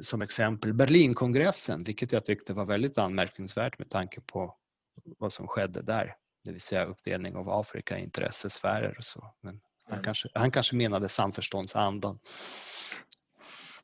[0.00, 4.56] som exempel Berlinkongressen, vilket jag tyckte var väldigt anmärkningsvärt med tanke på
[5.18, 6.16] vad som skedde där.
[6.44, 9.34] Det vill säga uppdelning av Afrika i intressesfärer och så.
[9.40, 10.04] Men han, mm.
[10.04, 12.18] kanske, han kanske menade samförståndsandan.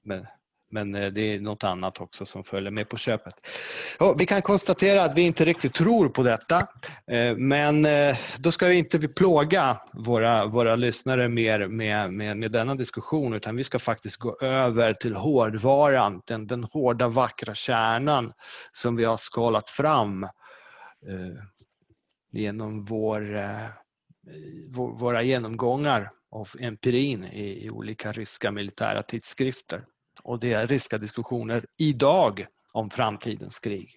[0.03, 0.27] Men
[0.71, 3.35] men eh, det är något annat också som följer med på köpet.
[3.99, 6.67] Ja, vi kan konstatera att vi inte riktigt tror på detta.
[7.11, 12.53] Eh, men eh, då ska vi inte plåga våra, våra lyssnare mer med, med, med
[12.53, 18.33] denna diskussion utan vi ska faktiskt gå över till hårdvaran, den, den hårda vackra kärnan
[18.73, 20.27] som vi har skalat fram
[22.33, 23.39] genom vår,
[24.99, 29.85] våra genomgångar av empirin i, i olika ryska militära tidskrifter
[30.29, 33.95] och det är ryska diskussioner idag om framtidens krig.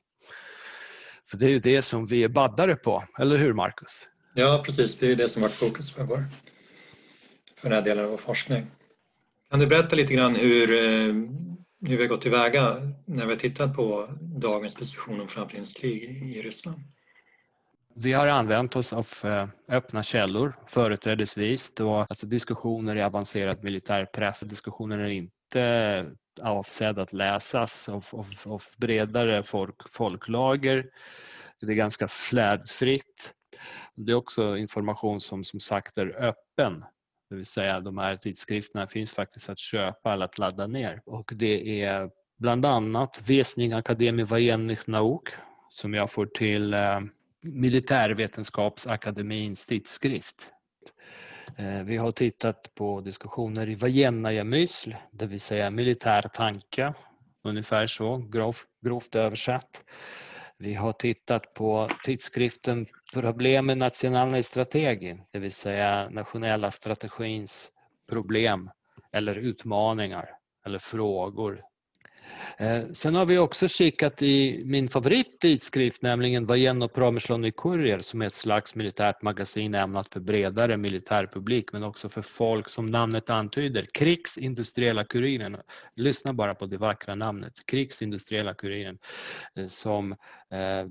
[1.29, 4.07] För det är ju det som vi är baddare på, eller hur Marcus?
[4.33, 6.25] Ja precis, det är det som varit fokus för, vår,
[7.57, 8.67] för den här delen av vår forskning.
[9.49, 11.13] Kan du berätta lite grann hur, eh,
[11.87, 16.03] hur vi har gått tillväga när vi har tittat på dagens diskussion om framtidens krig
[16.35, 16.81] i Ryssland?
[17.95, 24.39] Vi har använt oss av eh, öppna källor företrädesvis då alltså diskussioner i avancerad militärpress.
[24.39, 25.09] Diskussioner är
[25.50, 26.06] inte
[26.42, 30.90] avsedd att läsas av, av, av bredare folk, folklager.
[31.60, 33.32] Det är ganska flärdfritt.
[33.94, 36.84] Det är också information som som sagt är öppen.
[37.30, 41.02] Det vill säga de här tidskrifterna finns faktiskt att köpa eller att ladda ner.
[41.06, 45.28] Och det är bland annat Vesning Akademie Военных Nauk
[45.70, 47.00] som jag får till eh,
[47.42, 50.50] Militärvetenskapsakademins tidskrift.
[51.57, 56.93] Eh, vi har tittat på diskussioner i Vajennaja Mysl, det vill säga militär tanke,
[57.43, 59.83] ungefär så grov, grovt översatt.
[60.57, 67.69] Vi har tittat på tidskriften Problemen nationella strategi, det vill säga nationella strategins
[68.09, 68.69] problem
[69.11, 70.29] eller utmaningar
[70.65, 71.61] eller frågor
[72.57, 78.25] Eh, sen har vi också kikat i min favorittidskrift, nämligen Vajenno Promyslonny Courier som är
[78.25, 83.87] ett slags militärt magasin ämnat för bredare militärpublik men också för folk som namnet antyder,
[83.93, 85.57] krigsindustriella kuriren.
[85.95, 88.97] Lyssna bara på det vackra namnet, krigsindustriella kuriren,
[89.55, 90.85] eh, som eh,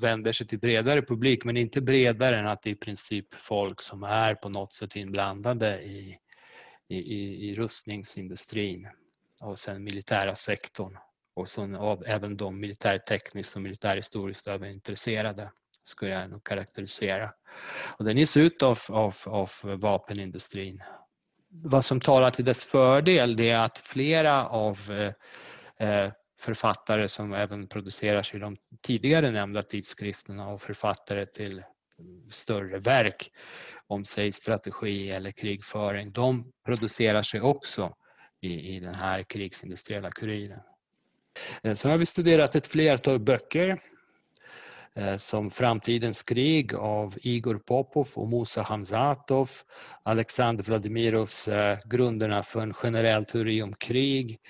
[0.00, 4.02] vänder sig till bredare publik men inte bredare än att det i princip folk som
[4.02, 6.16] är på något sätt inblandade i,
[6.88, 8.88] i, i rustningsindustrin
[9.44, 10.98] och sen militära sektorn
[11.36, 15.50] och sen av även de militärtekniskt och militärhistoriskt överintresserade
[15.82, 17.32] skulle jag nog karaktärisera.
[17.98, 20.82] Och den ges ut av, av, av vapenindustrin.
[21.48, 24.78] Vad som talar till dess fördel det är att flera av
[25.78, 31.62] eh, eh författare som även produceras i de tidigare nämnda tidskrifterna och författare till
[32.32, 33.30] större verk
[33.86, 37.94] om sig strategi eller krigföring, de producerar sig också
[38.44, 40.60] i, i den här krigsindustriella kuriren.
[41.62, 43.80] Eh, Sen har vi studerat ett flertal böcker
[44.94, 49.50] eh, som Framtidens krig av Igor Popov och Musa Hamzatov,
[50.02, 54.40] Alexander Vladimirovs eh, Grunderna för en generell teori om krig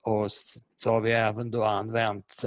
[0.00, 0.32] och
[0.76, 2.44] så har vi även då använt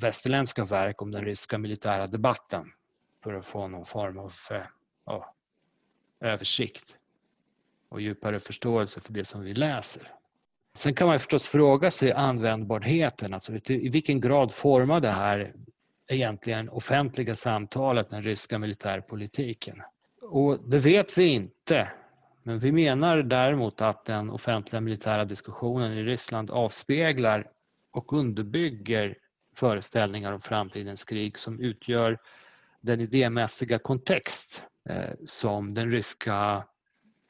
[0.00, 2.72] västerländska verk om den ryska militära debatten
[3.22, 5.24] för att få någon form av
[6.20, 6.96] översikt
[7.94, 10.12] och djupare förståelse för det som vi läser.
[10.76, 15.54] Sen kan man förstås fråga sig användbarheten, alltså i vilken grad formar det här
[16.08, 19.82] egentligen offentliga samtalet, den ryska militärpolitiken?
[20.22, 21.88] Och det vet vi inte.
[22.42, 27.46] Men vi menar däremot att den offentliga militära diskussionen i Ryssland avspeglar
[27.92, 29.18] och underbygger
[29.56, 32.18] föreställningar om framtidens krig som utgör
[32.80, 36.64] den idémässiga kontext eh, som den ryska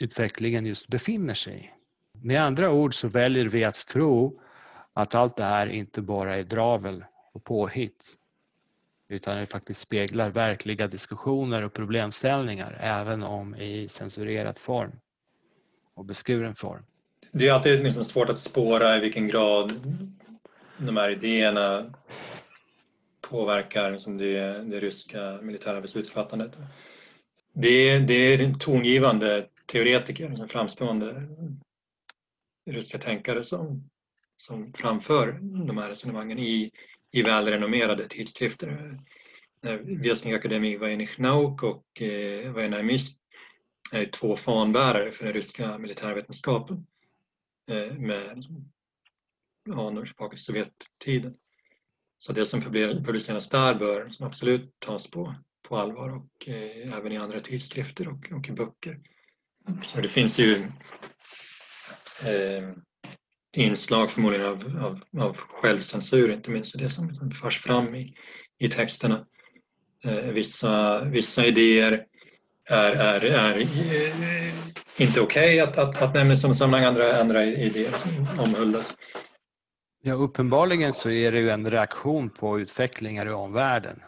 [0.04, 1.70] utvecklingen just befinner sig i.
[2.22, 4.40] Med andra ord så väljer vi att tro
[4.92, 8.16] att allt det här inte bara är dravel och påhitt
[9.08, 14.92] utan det faktiskt speglar verkliga diskussioner och problemställningar även om i censurerad form
[15.94, 16.82] och beskuren form.
[17.32, 19.72] Det är alltid liksom svårt att spåra i vilken grad
[20.78, 21.94] de här idéerna
[23.20, 26.52] påverkar liksom det, det ryska militära beslutsfattandet.
[27.52, 31.28] Det det är tongivande teoretiker, en framstående
[32.70, 33.90] ryska tänkare som
[34.36, 36.70] som framför de här resonemangen i,
[37.10, 38.98] i välrenommerade tidskrifter.
[39.82, 43.18] Vesnik Akademi Vajenik Nauk och eh, Vajenajmist
[43.92, 46.86] är två fanbärare för den ryska militärvetenskapen
[47.70, 48.44] eh, med
[49.70, 51.36] anor tillbaka till Sovjettiden.
[52.18, 57.12] Så det som publiceras där bör som absolut tas på, på allvar och eh, även
[57.12, 59.00] i andra tidskrifter och, och i böcker.
[59.94, 60.54] Det finns ju
[62.24, 62.70] eh,
[63.56, 68.14] inslag förmodligen av, av, av självcensur, inte minst det som förs fram i,
[68.58, 69.26] i texterna.
[70.04, 72.06] Eh, vissa, vissa idéer
[72.64, 74.54] är, är, är eh,
[74.96, 78.94] inte okej okay att, att, att nämna som sammanhang, andra, andra idéer som omhuldas.
[80.02, 84.00] Ja, uppenbarligen så är det ju en reaktion på utvecklingar i omvärlden.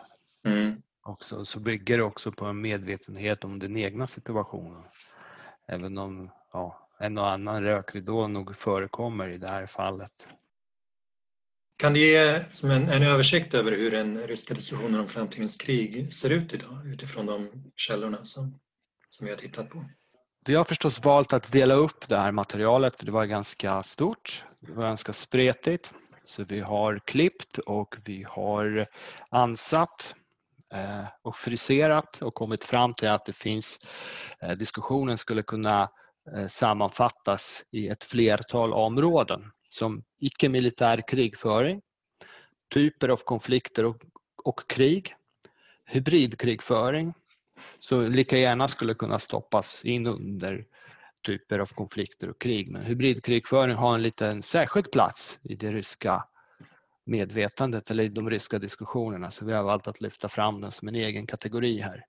[0.46, 0.82] Mm.
[1.02, 4.82] Också, så bygger det också på en medvetenhet om den egna situationen.
[5.68, 10.28] Även om ja, en och annan rökridå nog förekommer i det här fallet.
[11.78, 16.14] Kan du ge som en, en översikt över hur den ryska diskussionen om framtidens krig
[16.14, 18.58] ser ut idag utifrån de källorna som,
[19.10, 19.84] som vi har tittat på?
[20.46, 24.44] Vi har förstås valt att dela upp det här materialet för det var ganska stort,
[24.60, 25.94] det var ganska spretigt.
[26.24, 28.86] Så vi har klippt och vi har
[29.30, 30.14] ansatt
[30.74, 33.78] Eh, och friserat och kommit fram till att det finns
[34.42, 35.90] eh, diskussionen skulle kunna
[36.36, 41.82] eh, sammanfattas i ett flertal områden som icke-militär krigföring,
[42.74, 43.96] typer av konflikter och,
[44.44, 45.14] och krig,
[45.86, 47.14] hybridkrigföring,
[47.78, 50.64] så lika gärna skulle kunna stoppas in under
[51.26, 52.70] typer av konflikter och krig.
[52.70, 56.24] Men hybridkrigföring har en liten särskild plats i det ryska
[57.06, 60.88] medvetandet eller i de ryska diskussionerna så vi har valt att lyfta fram den som
[60.88, 62.04] en egen kategori här.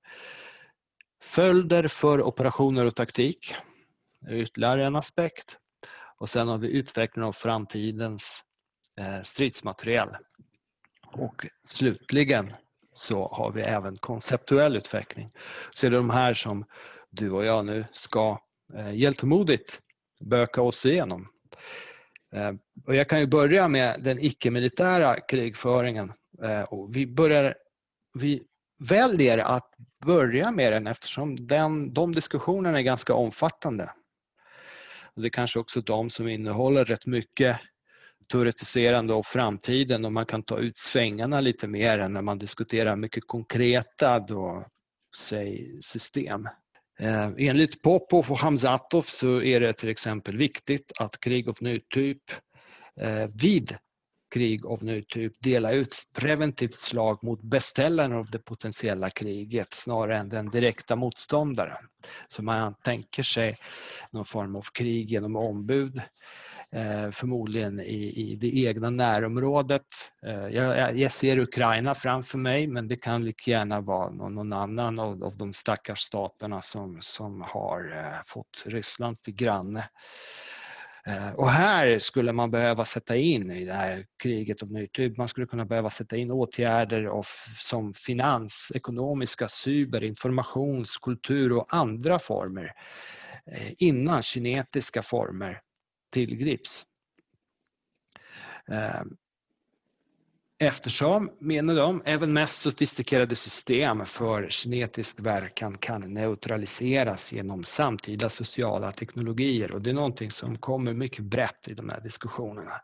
[1.21, 3.55] Följder för operationer och taktik
[4.27, 5.57] är ytterligare en aspekt.
[6.17, 8.31] Och sen har vi utvecklingen av framtidens
[8.99, 10.10] eh, stridsmateriel.
[11.13, 12.53] Och slutligen
[12.93, 15.31] så har vi även konceptuell utveckling.
[15.71, 16.65] Så det är de här som
[17.10, 18.41] du och jag nu ska
[18.73, 19.81] eh, hjältemodigt
[20.19, 21.27] böka oss igenom.
[22.35, 22.51] Eh,
[22.85, 26.13] och jag kan ju börja med den icke-militära krigföringen.
[26.43, 27.55] Eh, och vi, börjar,
[28.19, 28.43] vi
[28.89, 29.69] väljer att
[30.05, 33.91] börja med den eftersom den, de diskussionerna är ganska omfattande.
[35.15, 37.59] Det är kanske också de som innehåller rätt mycket
[38.31, 42.95] teoretiserande om framtiden och man kan ta ut svängarna lite mer än när man diskuterar
[42.95, 44.65] mycket konkreta då,
[45.17, 46.47] säg, system.
[46.99, 51.79] Eh, enligt Popov och Hamzatov så är det till exempel viktigt att krig av ny
[51.79, 52.23] typ
[53.01, 53.77] eh, vid
[54.33, 60.17] krig av ny typ dela ut preventivt slag mot beställaren av det potentiella kriget snarare
[60.17, 61.88] än den direkta motståndaren.
[62.27, 63.57] Så man tänker sig
[64.12, 66.01] någon form av krig genom ombud
[66.75, 69.86] eh, förmodligen i, i det egna närområdet.
[70.25, 74.53] Eh, jag, jag, ser Ukraina framför mig men det kan lika gärna vara någon, någon
[74.53, 79.89] annan av, av de stackars staterna som, som har eh, fått Ryssland till granne.
[81.08, 85.17] Eh, och här skulle man behöva sätta in i det här kriget om ny typ,
[85.17, 87.25] man skulle kunna behöva sätta in åtgärder av,
[87.60, 92.73] som finans, ekonomiska, cyber, informations, kultur och andra former
[93.51, 95.62] eh, innan kinetiska former
[96.09, 96.85] tillgrips.
[98.67, 99.01] Eh,
[100.59, 108.91] eftersom, menar de, även mest sofistikerade system för kinetisk verkan kan neutraliseras genom samtida sociala
[108.91, 112.81] teknologier och det är någonting som kommer mycket brett i de här diskussionerna.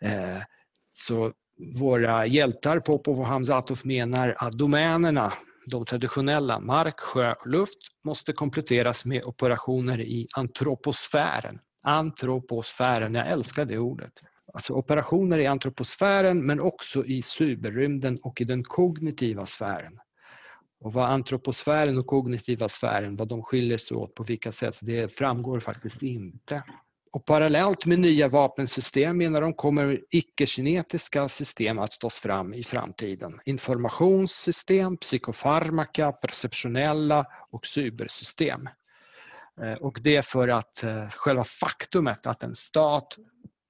[0.00, 0.42] Eh,
[0.94, 1.32] så
[1.74, 5.32] våra hjältar Popov och Hamzatov menar att domänerna,
[5.66, 11.58] de traditionella mark, sjö och luft måste kompletteras med operationer i antroposfären.
[11.86, 14.12] Antroposfären, jag älskar det ordet.
[14.52, 19.98] Alltså operationer i antroposfären men också i cyberrymden och i den kognitiva sfären.
[20.80, 25.08] Och vad antroposfären och kognitiva sfären, vad de skiljer sig åt på vilka sätt, det
[25.08, 26.62] framgår faktiskt inte.
[27.12, 33.40] Och parallellt med nya vapensystem menar de kommer icke-kinetiska system att tas fram i framtiden.
[33.44, 38.68] Informationssystem, psykofarmaka, perceptionella och cybersystem.
[39.62, 43.16] Eh, och det är för att eh, själva faktumet att en stat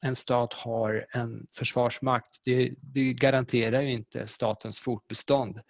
[0.06, 5.60] en stat har en försvarsmakt, det, det garanterar ju inte statens fortbestånd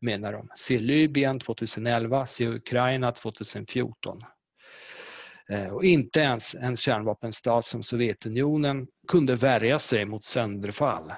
[0.00, 0.48] menar de.
[0.56, 4.20] Se Libyen 2011, se Ukraina 2014.
[5.50, 11.12] Eh, och inte ens en kärnvapenstat som Sovjetunionen kunde värja sig mot sönderfall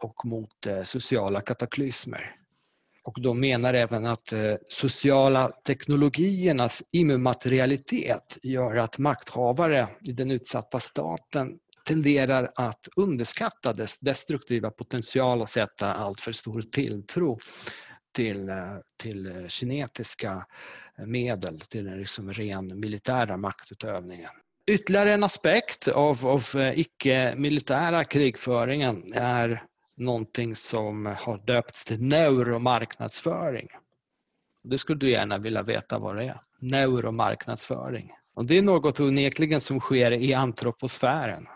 [0.00, 2.43] och mot sociala kataklysmer.
[3.04, 10.80] Och de menar även att eh, sociala teknologiernas immaterialitet gör att makthavare i den utsatta
[10.80, 17.38] staten tenderar att underskatta dess destruktiva potential och sätta allt för stor tilltro
[18.16, 20.46] till, eh, till kinetiska
[21.06, 24.30] medel, till den liksom ren militära maktutövningen.
[24.70, 29.62] Ytterligare en aspekt av, av eh, icke-militära krigföringen är
[29.96, 33.68] någonting som har döpts till neuromarknadsföring.
[34.62, 36.40] Det skulle du gärna vilja veta vad det är.
[36.58, 38.10] Neuromarknadsföring.
[38.34, 41.46] Och det är något onekligen som sker i antroposfären.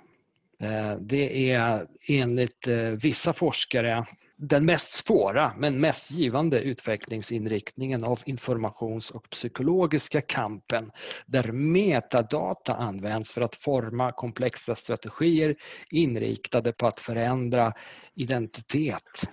[0.60, 4.06] Eh, det är enligt eh, vissa forskare
[4.38, 10.90] den mest svåra men mest givande utvecklingsinriktningen av informations och psykologiska kampen
[11.26, 15.56] där metadata används för att forma komplexa strategier
[15.90, 17.72] inriktade på att förändra
[18.14, 19.28] identitet.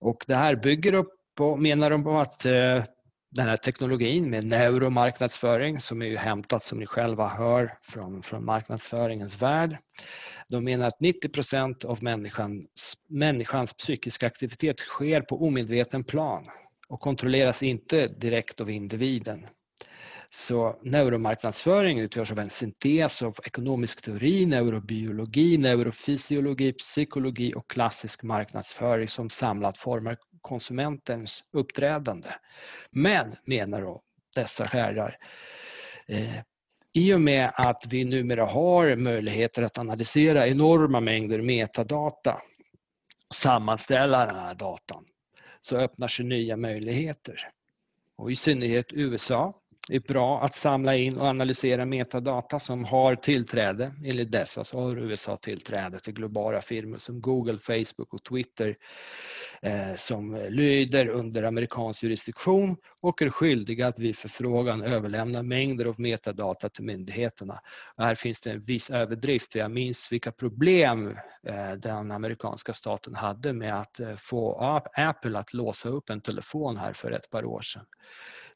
[0.00, 2.84] Och det här bygger upp på, menar de på att eh,
[3.34, 8.44] den här teknologin med neuromarknadsföring som är ju hämtat som ni själva hör från, från
[8.44, 9.76] marknadsföringens värld.
[10.48, 16.44] De menar att 90 procent av människans, människans psykiska aktivitet sker på omedveten plan
[16.88, 19.46] och kontrolleras inte direkt av individen.
[20.34, 29.08] Så neuromarknadsföring utgörs av en syntes av ekonomisk teori, neurobiologi, neurofysiologi, psykologi och klassisk marknadsföring
[29.08, 32.28] som samlat formar konsumentens uppträdande.
[32.90, 34.02] Men, menar då
[34.36, 35.16] dessa herrar,
[36.06, 36.40] eh,
[36.92, 42.42] i och med att vi numera har möjligheter att analysera enorma mängder metadata
[43.28, 45.04] och sammanställa den här datan
[45.60, 47.48] så öppnar sig nya möjligheter.
[48.16, 49.58] Och I synnerhet USA
[49.88, 54.96] är bra att samla in och analysera metadata som har tillträde, enligt dessa så har
[54.96, 58.76] USA tillträde till globala firmor som Google, Facebook och Twitter
[59.62, 66.00] eh, som lyder under amerikansk jurisdiktion och är skyldiga att vid förfrågan överlämna mängder av
[66.00, 67.60] metadata till myndigheterna.
[67.96, 69.54] Och här finns det en viss överdrift.
[69.54, 71.16] Jag minns vilka problem
[71.46, 74.54] eh, den amerikanska staten hade med att eh, få
[74.94, 77.84] Apple att låsa upp en telefon här för ett par år sedan.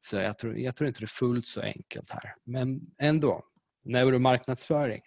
[0.00, 2.34] Så jag tror, jag tror inte det är fullt så enkelt här.
[2.44, 3.44] Men ändå,
[3.84, 5.02] neuromarknadsföring.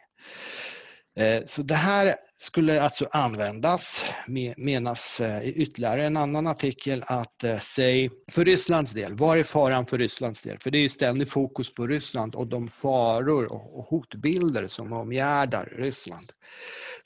[1.19, 4.05] Eh, så det här skulle alltså användas,
[4.57, 9.85] menas i ytterligare en annan artikel att eh, säg för Rysslands del, var är faran
[9.85, 10.57] för Rysslands del?
[10.59, 15.73] För det är ju ständig fokus på Ryssland och de faror och hotbilder som omgärdar
[15.77, 16.31] Ryssland.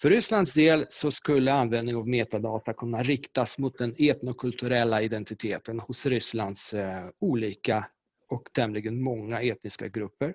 [0.01, 6.05] För Rysslands del så skulle användning av metadata kunna riktas mot den etnokulturella identiteten hos
[6.05, 7.85] Rysslands eh, olika
[8.29, 10.33] och tämligen många etniska grupper.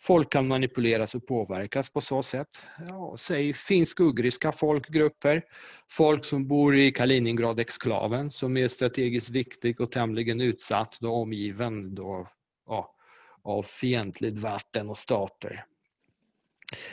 [0.00, 2.48] Folk kan manipuleras och påverkas på så sätt.
[2.88, 5.42] Ja, säg finsk-ugriska folkgrupper,
[5.90, 12.28] folk som bor i Kaliningrad-exklaven som är strategiskt viktig och tämligen utsatt och omgiven då,
[12.66, 12.94] ja,
[13.42, 15.64] av fientligt vatten och stater.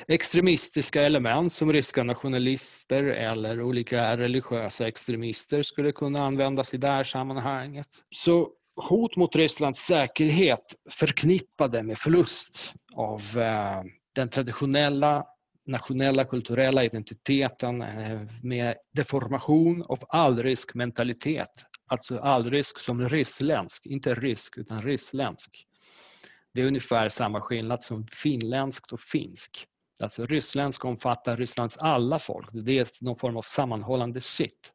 [0.07, 7.03] Extremistiska element som ryska nationalister eller olika religiösa extremister skulle kunna användas i det här
[7.03, 7.87] sammanhanget.
[8.15, 13.83] Så hot mot Rysslands säkerhet förknippade med förlust av eh,
[14.15, 15.25] den traditionella
[15.67, 21.65] nationella kulturella identiteten eh, med deformation av allrysk mentalitet.
[21.87, 25.67] Alltså allrysk som ryssländsk, inte rysk utan ryssländsk.
[26.55, 29.67] Det är ungefär samma skillnad som finländskt och finsk.
[30.03, 32.49] Alltså ryssländsk omfattar Rysslands alla folk.
[32.51, 34.71] Det är någon form av sammanhållande kitt.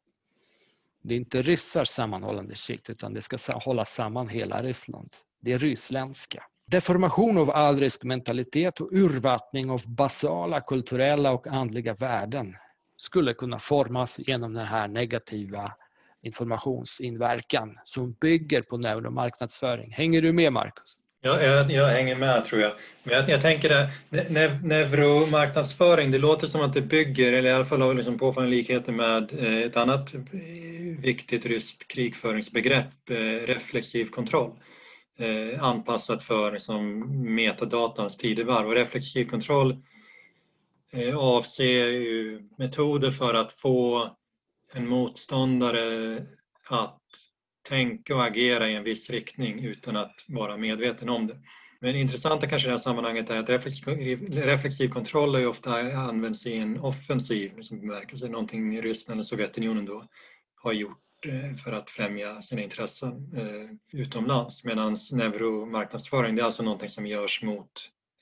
[1.01, 5.15] Det är inte ryssars sammanhållande kitt utan det ska hålla samman hela Ryssland.
[5.39, 6.43] Det är ryssländska.
[6.65, 12.55] Deformation av allrysk mentalitet och urvattning av basala kulturella och andliga värden
[12.97, 15.73] skulle kunna formas genom den här negativa
[16.21, 19.91] informationsinverkan som bygger på neuromarknadsföring.
[19.91, 21.00] Hänger du med Marcus?
[21.23, 22.73] Ja, jag, jag, hänger med tror jag.
[23.03, 23.89] Men jag, jag tänker det,
[24.29, 28.55] ne, neuromarknadsföring, det låter som att det bygger, eller i alla fall har liksom påfallande
[28.55, 30.21] likheter med eh, ett annat eh,
[30.99, 34.51] viktigt ryskt krigföringsbegrepp, eh, reflexiv kontroll.
[35.17, 36.99] Eh, anpassat för liksom,
[37.35, 38.67] metadatans tidevarv.
[38.67, 39.77] Och reflexiv kontroll
[40.91, 44.09] eh, avser ju metoder för att få
[44.73, 46.17] en motståndare
[46.69, 47.01] att
[47.63, 51.37] tänka och agera i en viss riktning utan att vara medveten om det.
[51.79, 55.93] Men det intressanta kanske i det här sammanhanget är att reflexiv, reflexiv kontroll är ofta
[55.97, 60.07] används i en offensiv som bemärkelse, någonting Ryssland och Sovjetunionen då
[60.55, 64.63] har gjort eh, för att främja sina intressen eh, utomlands.
[64.63, 67.71] Medan neuromarknadsföring det är alltså någonting som görs mot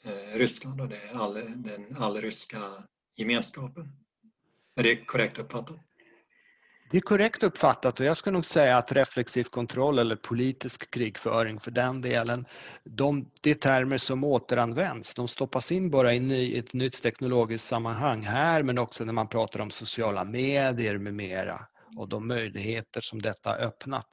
[0.03, 2.83] eh, Ryssland och det är all, den allryska
[3.15, 3.91] gemenskapen.
[4.75, 5.88] Är det korrekt uppfattat?
[6.91, 11.59] Det är korrekt uppfattat och jag skulle nog säga att reflexiv kontroll eller politisk krigföring
[11.59, 12.45] för den delen,
[12.83, 15.13] de, det är termer som återanvänds.
[15.13, 19.27] De stoppas in bara i ny, ett nytt teknologiskt sammanhang här men också när man
[19.27, 21.61] pratar om sociala medier med mera
[21.97, 24.07] och de möjligheter som detta öppnat.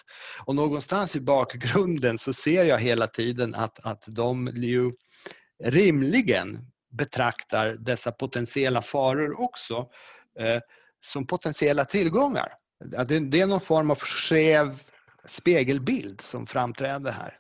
[0.45, 4.93] Och någonstans i bakgrunden så ser jag hela tiden att, att de ju
[5.65, 6.59] rimligen
[6.91, 9.89] betraktar dessa potentiella faror också
[10.41, 10.61] eh,
[11.01, 12.53] som potentiella tillgångar.
[12.85, 14.83] Det är någon form av skev
[15.25, 17.39] spegelbild som framträder här.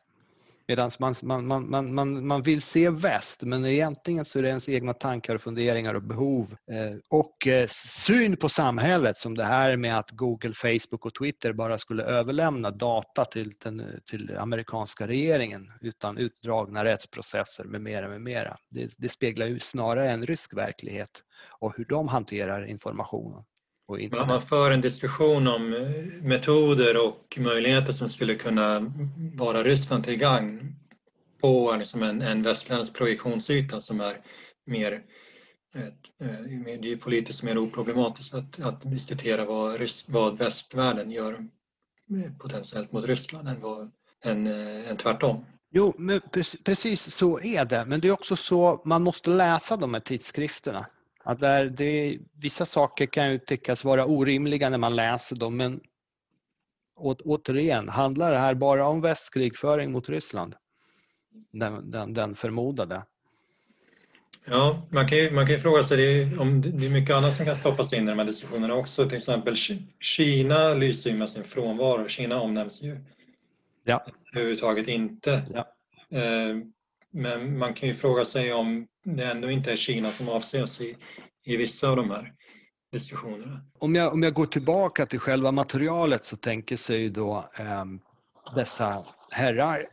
[0.68, 4.68] Medan man, man, man, man, man vill se väst men egentligen så är det ens
[4.68, 7.68] egna tankar och funderingar och behov eh, och eh,
[8.06, 12.70] syn på samhället som det här med att Google, Facebook och Twitter bara skulle överlämna
[12.70, 18.56] data till den till amerikanska regeringen utan utdragna rättsprocesser med mera, med mera.
[18.70, 21.22] Det, det speglar ju snarare en rysk verklighet
[21.58, 23.44] och hur de hanterar informationen.
[23.88, 28.92] Man för en diskussion om eh, metoder och möjligheter som skulle kunna
[29.34, 30.76] vara Ryssland till gagn
[31.40, 34.20] på liksom en, en västländsk projektionsyta som är
[34.66, 35.02] mer
[35.74, 35.88] eh,
[36.80, 43.04] det är politiskt mer oproblematiskt att, att diskutera vad, vad västvärlden gör eh, potentiellt mot
[43.04, 43.90] Ryssland än, vad,
[44.24, 45.44] än, än tvärtom.
[45.70, 46.20] Jo, men
[46.64, 47.84] precis så är det.
[47.86, 50.86] Men det är också så man måste läsa de här tidskrifterna.
[51.26, 55.80] Att där det, vissa saker kan ju tyckas vara orimliga när man läser dem men
[57.24, 60.54] återigen, handlar det här bara om västkrigföring mot Ryssland?
[61.52, 63.02] Den, den, den förmodade.
[64.44, 67.16] Ja, man kan ju, man kan ju fråga sig, det är, om det är mycket
[67.16, 69.08] annat som kan stoppas in i de här diskussionerna också.
[69.08, 69.56] Till exempel
[70.00, 72.08] Kina lyser ju med sin frånvaro.
[72.08, 73.00] Kina omnämns ju
[73.84, 74.06] ja.
[74.34, 75.42] överhuvudtaget inte.
[75.54, 75.72] Ja.
[76.18, 76.56] Eh,
[77.16, 80.96] men man kan ju fråga sig om det ändå inte är Kina som avses i,
[81.44, 82.32] i vissa av de här
[82.92, 83.60] diskussionerna.
[83.78, 87.84] Om jag, om jag går tillbaka till själva materialet så tänker sig då eh,
[88.54, 89.86] dessa herrar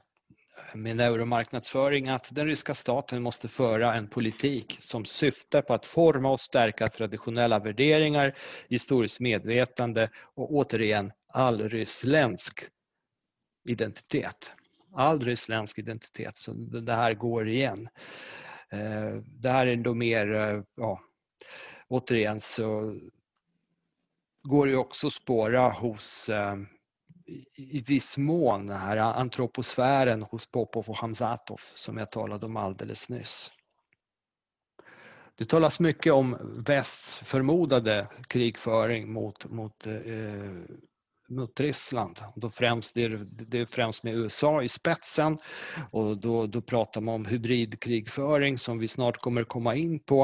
[0.74, 6.30] med neuromarknadsföring att den ryska staten måste föra en politik som syftar på att forma
[6.30, 8.38] och stärka traditionella värderingar,
[8.70, 12.68] historiskt medvetande och återigen allryssländsk
[13.70, 14.52] identitet
[14.96, 16.38] all ryssländsk identitet.
[16.38, 17.90] Så det här går igen.
[18.70, 21.00] Eh, det här är då mer, eh, ja,
[21.88, 23.00] återigen så
[24.44, 26.56] går det också att spåra hos eh,
[27.56, 33.10] i viss mån den här antroposfären hos Popov och Hamzatov som jag talade om alldeles
[33.10, 33.52] nyss.
[35.36, 39.94] Det talas mycket om västs förmodade krigföring mot, mot eh,
[41.36, 42.20] mot Ryssland.
[42.36, 45.38] Då främst, det, är, det är främst med USA i spetsen
[45.92, 50.22] och då, då pratar man om hybridkrigföring som vi snart kommer komma in på.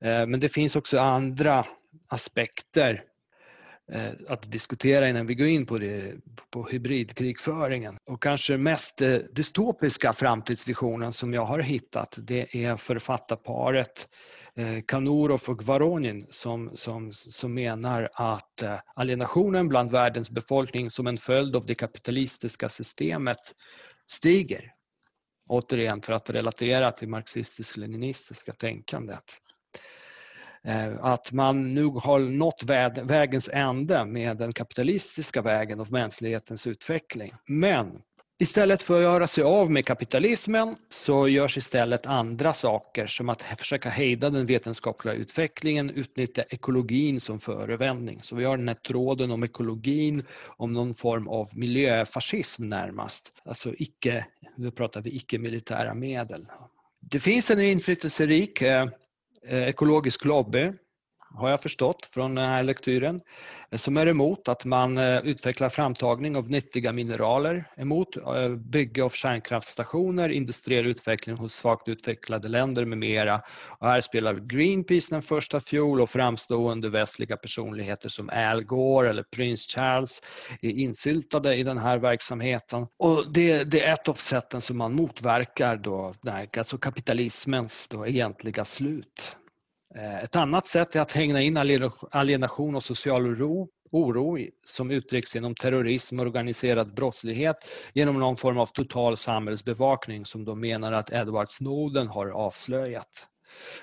[0.00, 1.64] Eh, men det finns också andra
[2.08, 3.02] aspekter
[3.92, 6.14] Eh, att diskutera innan vi går in på, det,
[6.50, 7.98] på hybridkrigföringen.
[8.04, 14.08] Och kanske mest eh, dystopiska framtidsvisionen som jag har hittat det är författarparet
[14.56, 18.62] eh, Kanurov och Voronin som, som, som menar att
[18.94, 23.54] alienationen bland världens befolkning som en följd av det kapitalistiska systemet
[24.06, 24.72] stiger.
[25.48, 29.24] Återigen för att relatera till marxistisk-leninistiska tänkandet.
[30.68, 32.62] Eh, att man nu har nått
[33.02, 37.32] vägens ände med den kapitalistiska vägen av mänsklighetens utveckling.
[37.46, 38.02] Men
[38.38, 43.42] Istället för att göra sig av med kapitalismen så görs istället andra saker som att
[43.58, 48.22] försöka hejda den vetenskapliga utvecklingen, utnyttja ekologin som förevändning.
[48.22, 50.24] Så vi har den här tråden om ekologin,
[50.56, 53.32] om någon form av miljöfascism närmast.
[53.44, 56.46] Alltså icke, nu pratar vi icke-militära medel.
[57.00, 58.88] Det finns en inflytelserik eh,
[59.44, 60.72] Eh, ekologisk lobby
[61.36, 63.20] har jag förstått från den här lektyren,
[63.70, 69.04] eh, som är emot att man eh, utvecklar framtagning av nyttiga mineraler, emot eh, bygge
[69.04, 73.40] av kärnkraftstationer, industriell utveckling hos svagt utvecklade länder med mera.
[73.78, 79.22] Och här spelar Greenpeace den första fjol och framstående västliga personligheter som Al Gore eller
[79.22, 80.20] prins Charles
[80.62, 82.86] är insyltade i den här verksamheten.
[82.98, 86.14] Och det, det är ett av sätten som man motverkar då,
[86.58, 89.36] alltså kapitalismens då egentliga slut.
[89.96, 91.56] Eh, ett annat sätt är att hägna in
[92.10, 97.56] alienation och social oro, oro som uttrycks genom terrorism och organiserad brottslighet
[97.92, 103.28] genom någon form av total samhällsbevakning som de menar att Edward Snowden har avslöjat.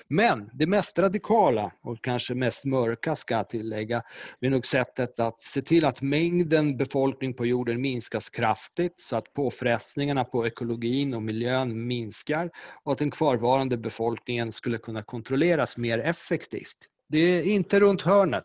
[0.08, 4.02] Men det mest radikala och kanske mest mörka ska jag tillägga
[4.40, 9.32] är nog sättet att se till att mängden befolkning på jorden minskas kraftigt så att
[9.32, 12.50] påfrestningarna på ekologin och miljön minskar
[12.84, 16.76] och att den kvarvarande befolkningen skulle kunna kontrolleras mer effektivt.
[17.08, 18.44] Det är inte runt hörnet.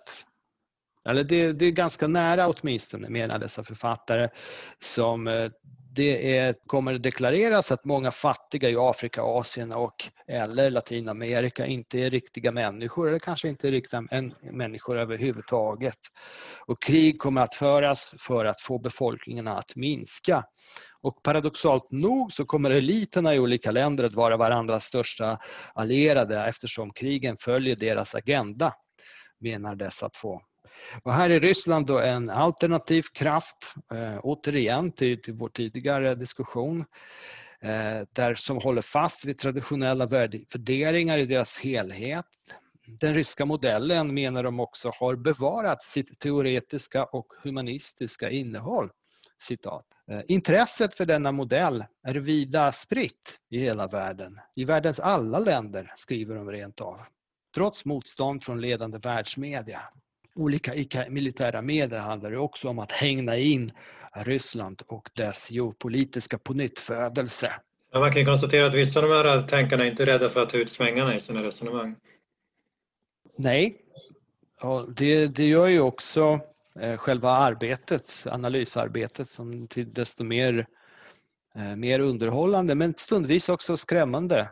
[1.09, 4.29] eller det, det är ganska nära åtminstone menar dessa författare,
[4.79, 5.51] som eh,
[5.97, 11.99] det är, kommer att deklareras att många fattiga i Afrika, Asien och eller Latinamerika inte
[11.99, 14.03] är riktiga människor eller kanske inte är riktiga
[14.51, 15.97] människor överhuvudtaget.
[16.65, 20.43] Och krig kommer att föras för att få befolkningarna att minska.
[21.01, 25.37] Och paradoxalt nog så kommer eliterna i olika länder att vara varandras största
[25.73, 28.73] allierade eftersom krigen följer deras agenda,
[29.39, 30.41] menar dessa två.
[31.03, 36.85] Och här är Ryssland då en alternativ kraft, eh, återigen till, till vår tidigare diskussion,
[37.61, 42.25] eh, där som håller fast vid traditionella värderingar i deras helhet.
[42.87, 48.89] Den ryska modellen menar de också har bevarat sitt teoretiska och humanistiska innehåll.
[49.41, 49.85] Citat.
[50.11, 54.39] Eh, intresset för denna modell är vida spritt i hela världen.
[54.55, 56.99] I världens alla länder, skriver de rent av.
[57.55, 59.81] Trots motstånd från ledande världsmedia
[60.37, 60.73] olika
[61.09, 63.71] militära medel handlar det också om att hängna in
[64.15, 67.51] Ryssland och dess geopolitiska pånyttfödelse.
[67.91, 70.49] Ja, man kan konstatera att vissa av de här tänkarna är inte rädda för att
[70.49, 71.95] ta ut svängarna i sina resonemang.
[73.37, 73.81] Nej,
[74.61, 76.39] och det, det gör ju också
[76.79, 80.67] eh, själva arbetet, analysarbetet som till desto mer,
[81.55, 84.49] eh, mer underhållande men stundvis också skrämmande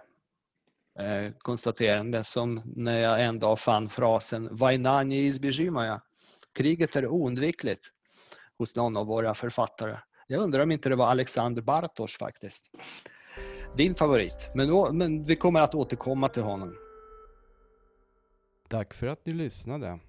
[0.99, 6.01] Eh, konstaterande som när jag en dag fann frasen Vajna neizbежimaya.
[6.53, 7.91] Kriget är oundvikligt
[8.57, 9.97] hos någon av våra författare.
[10.27, 12.71] Jag undrar om inte det var Alexander Bartosz faktiskt.
[13.77, 16.75] Din favorit, men, men vi kommer att återkomma till honom.
[18.67, 19.99] Tack för att ni lyssnade.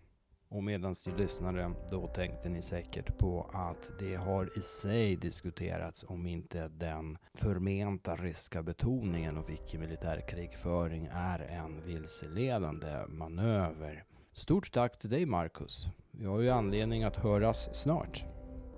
[0.48, 6.04] Och medan ni lyssnade då tänkte ni säkert på att det har i sig diskuterats
[6.08, 14.04] om inte den förmenta ryska betoningen av icke-militär krigföring är en vilseledande manöver.
[14.32, 15.86] Stort tack till dig Marcus.
[16.10, 18.24] Vi har ju anledning att höras snart.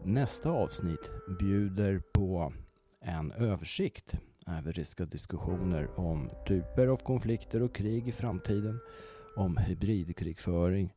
[0.05, 2.53] Nästa avsnitt bjuder på
[3.01, 4.14] en översikt
[4.47, 8.81] över ryska diskussioner om typer av konflikter och krig i framtiden,
[9.37, 10.95] om hybridkrigföring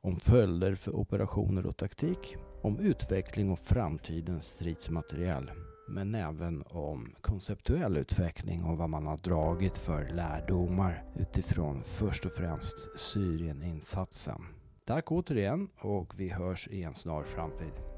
[0.00, 5.50] om följder för operationer och taktik, om utveckling och framtidens stridsmateriel,
[5.88, 12.32] men även om konceptuell utveckling och vad man har dragit för lärdomar utifrån först och
[12.32, 14.42] främst Syrieninsatsen.
[14.84, 17.89] Tack återigen och vi hörs i en snar framtid.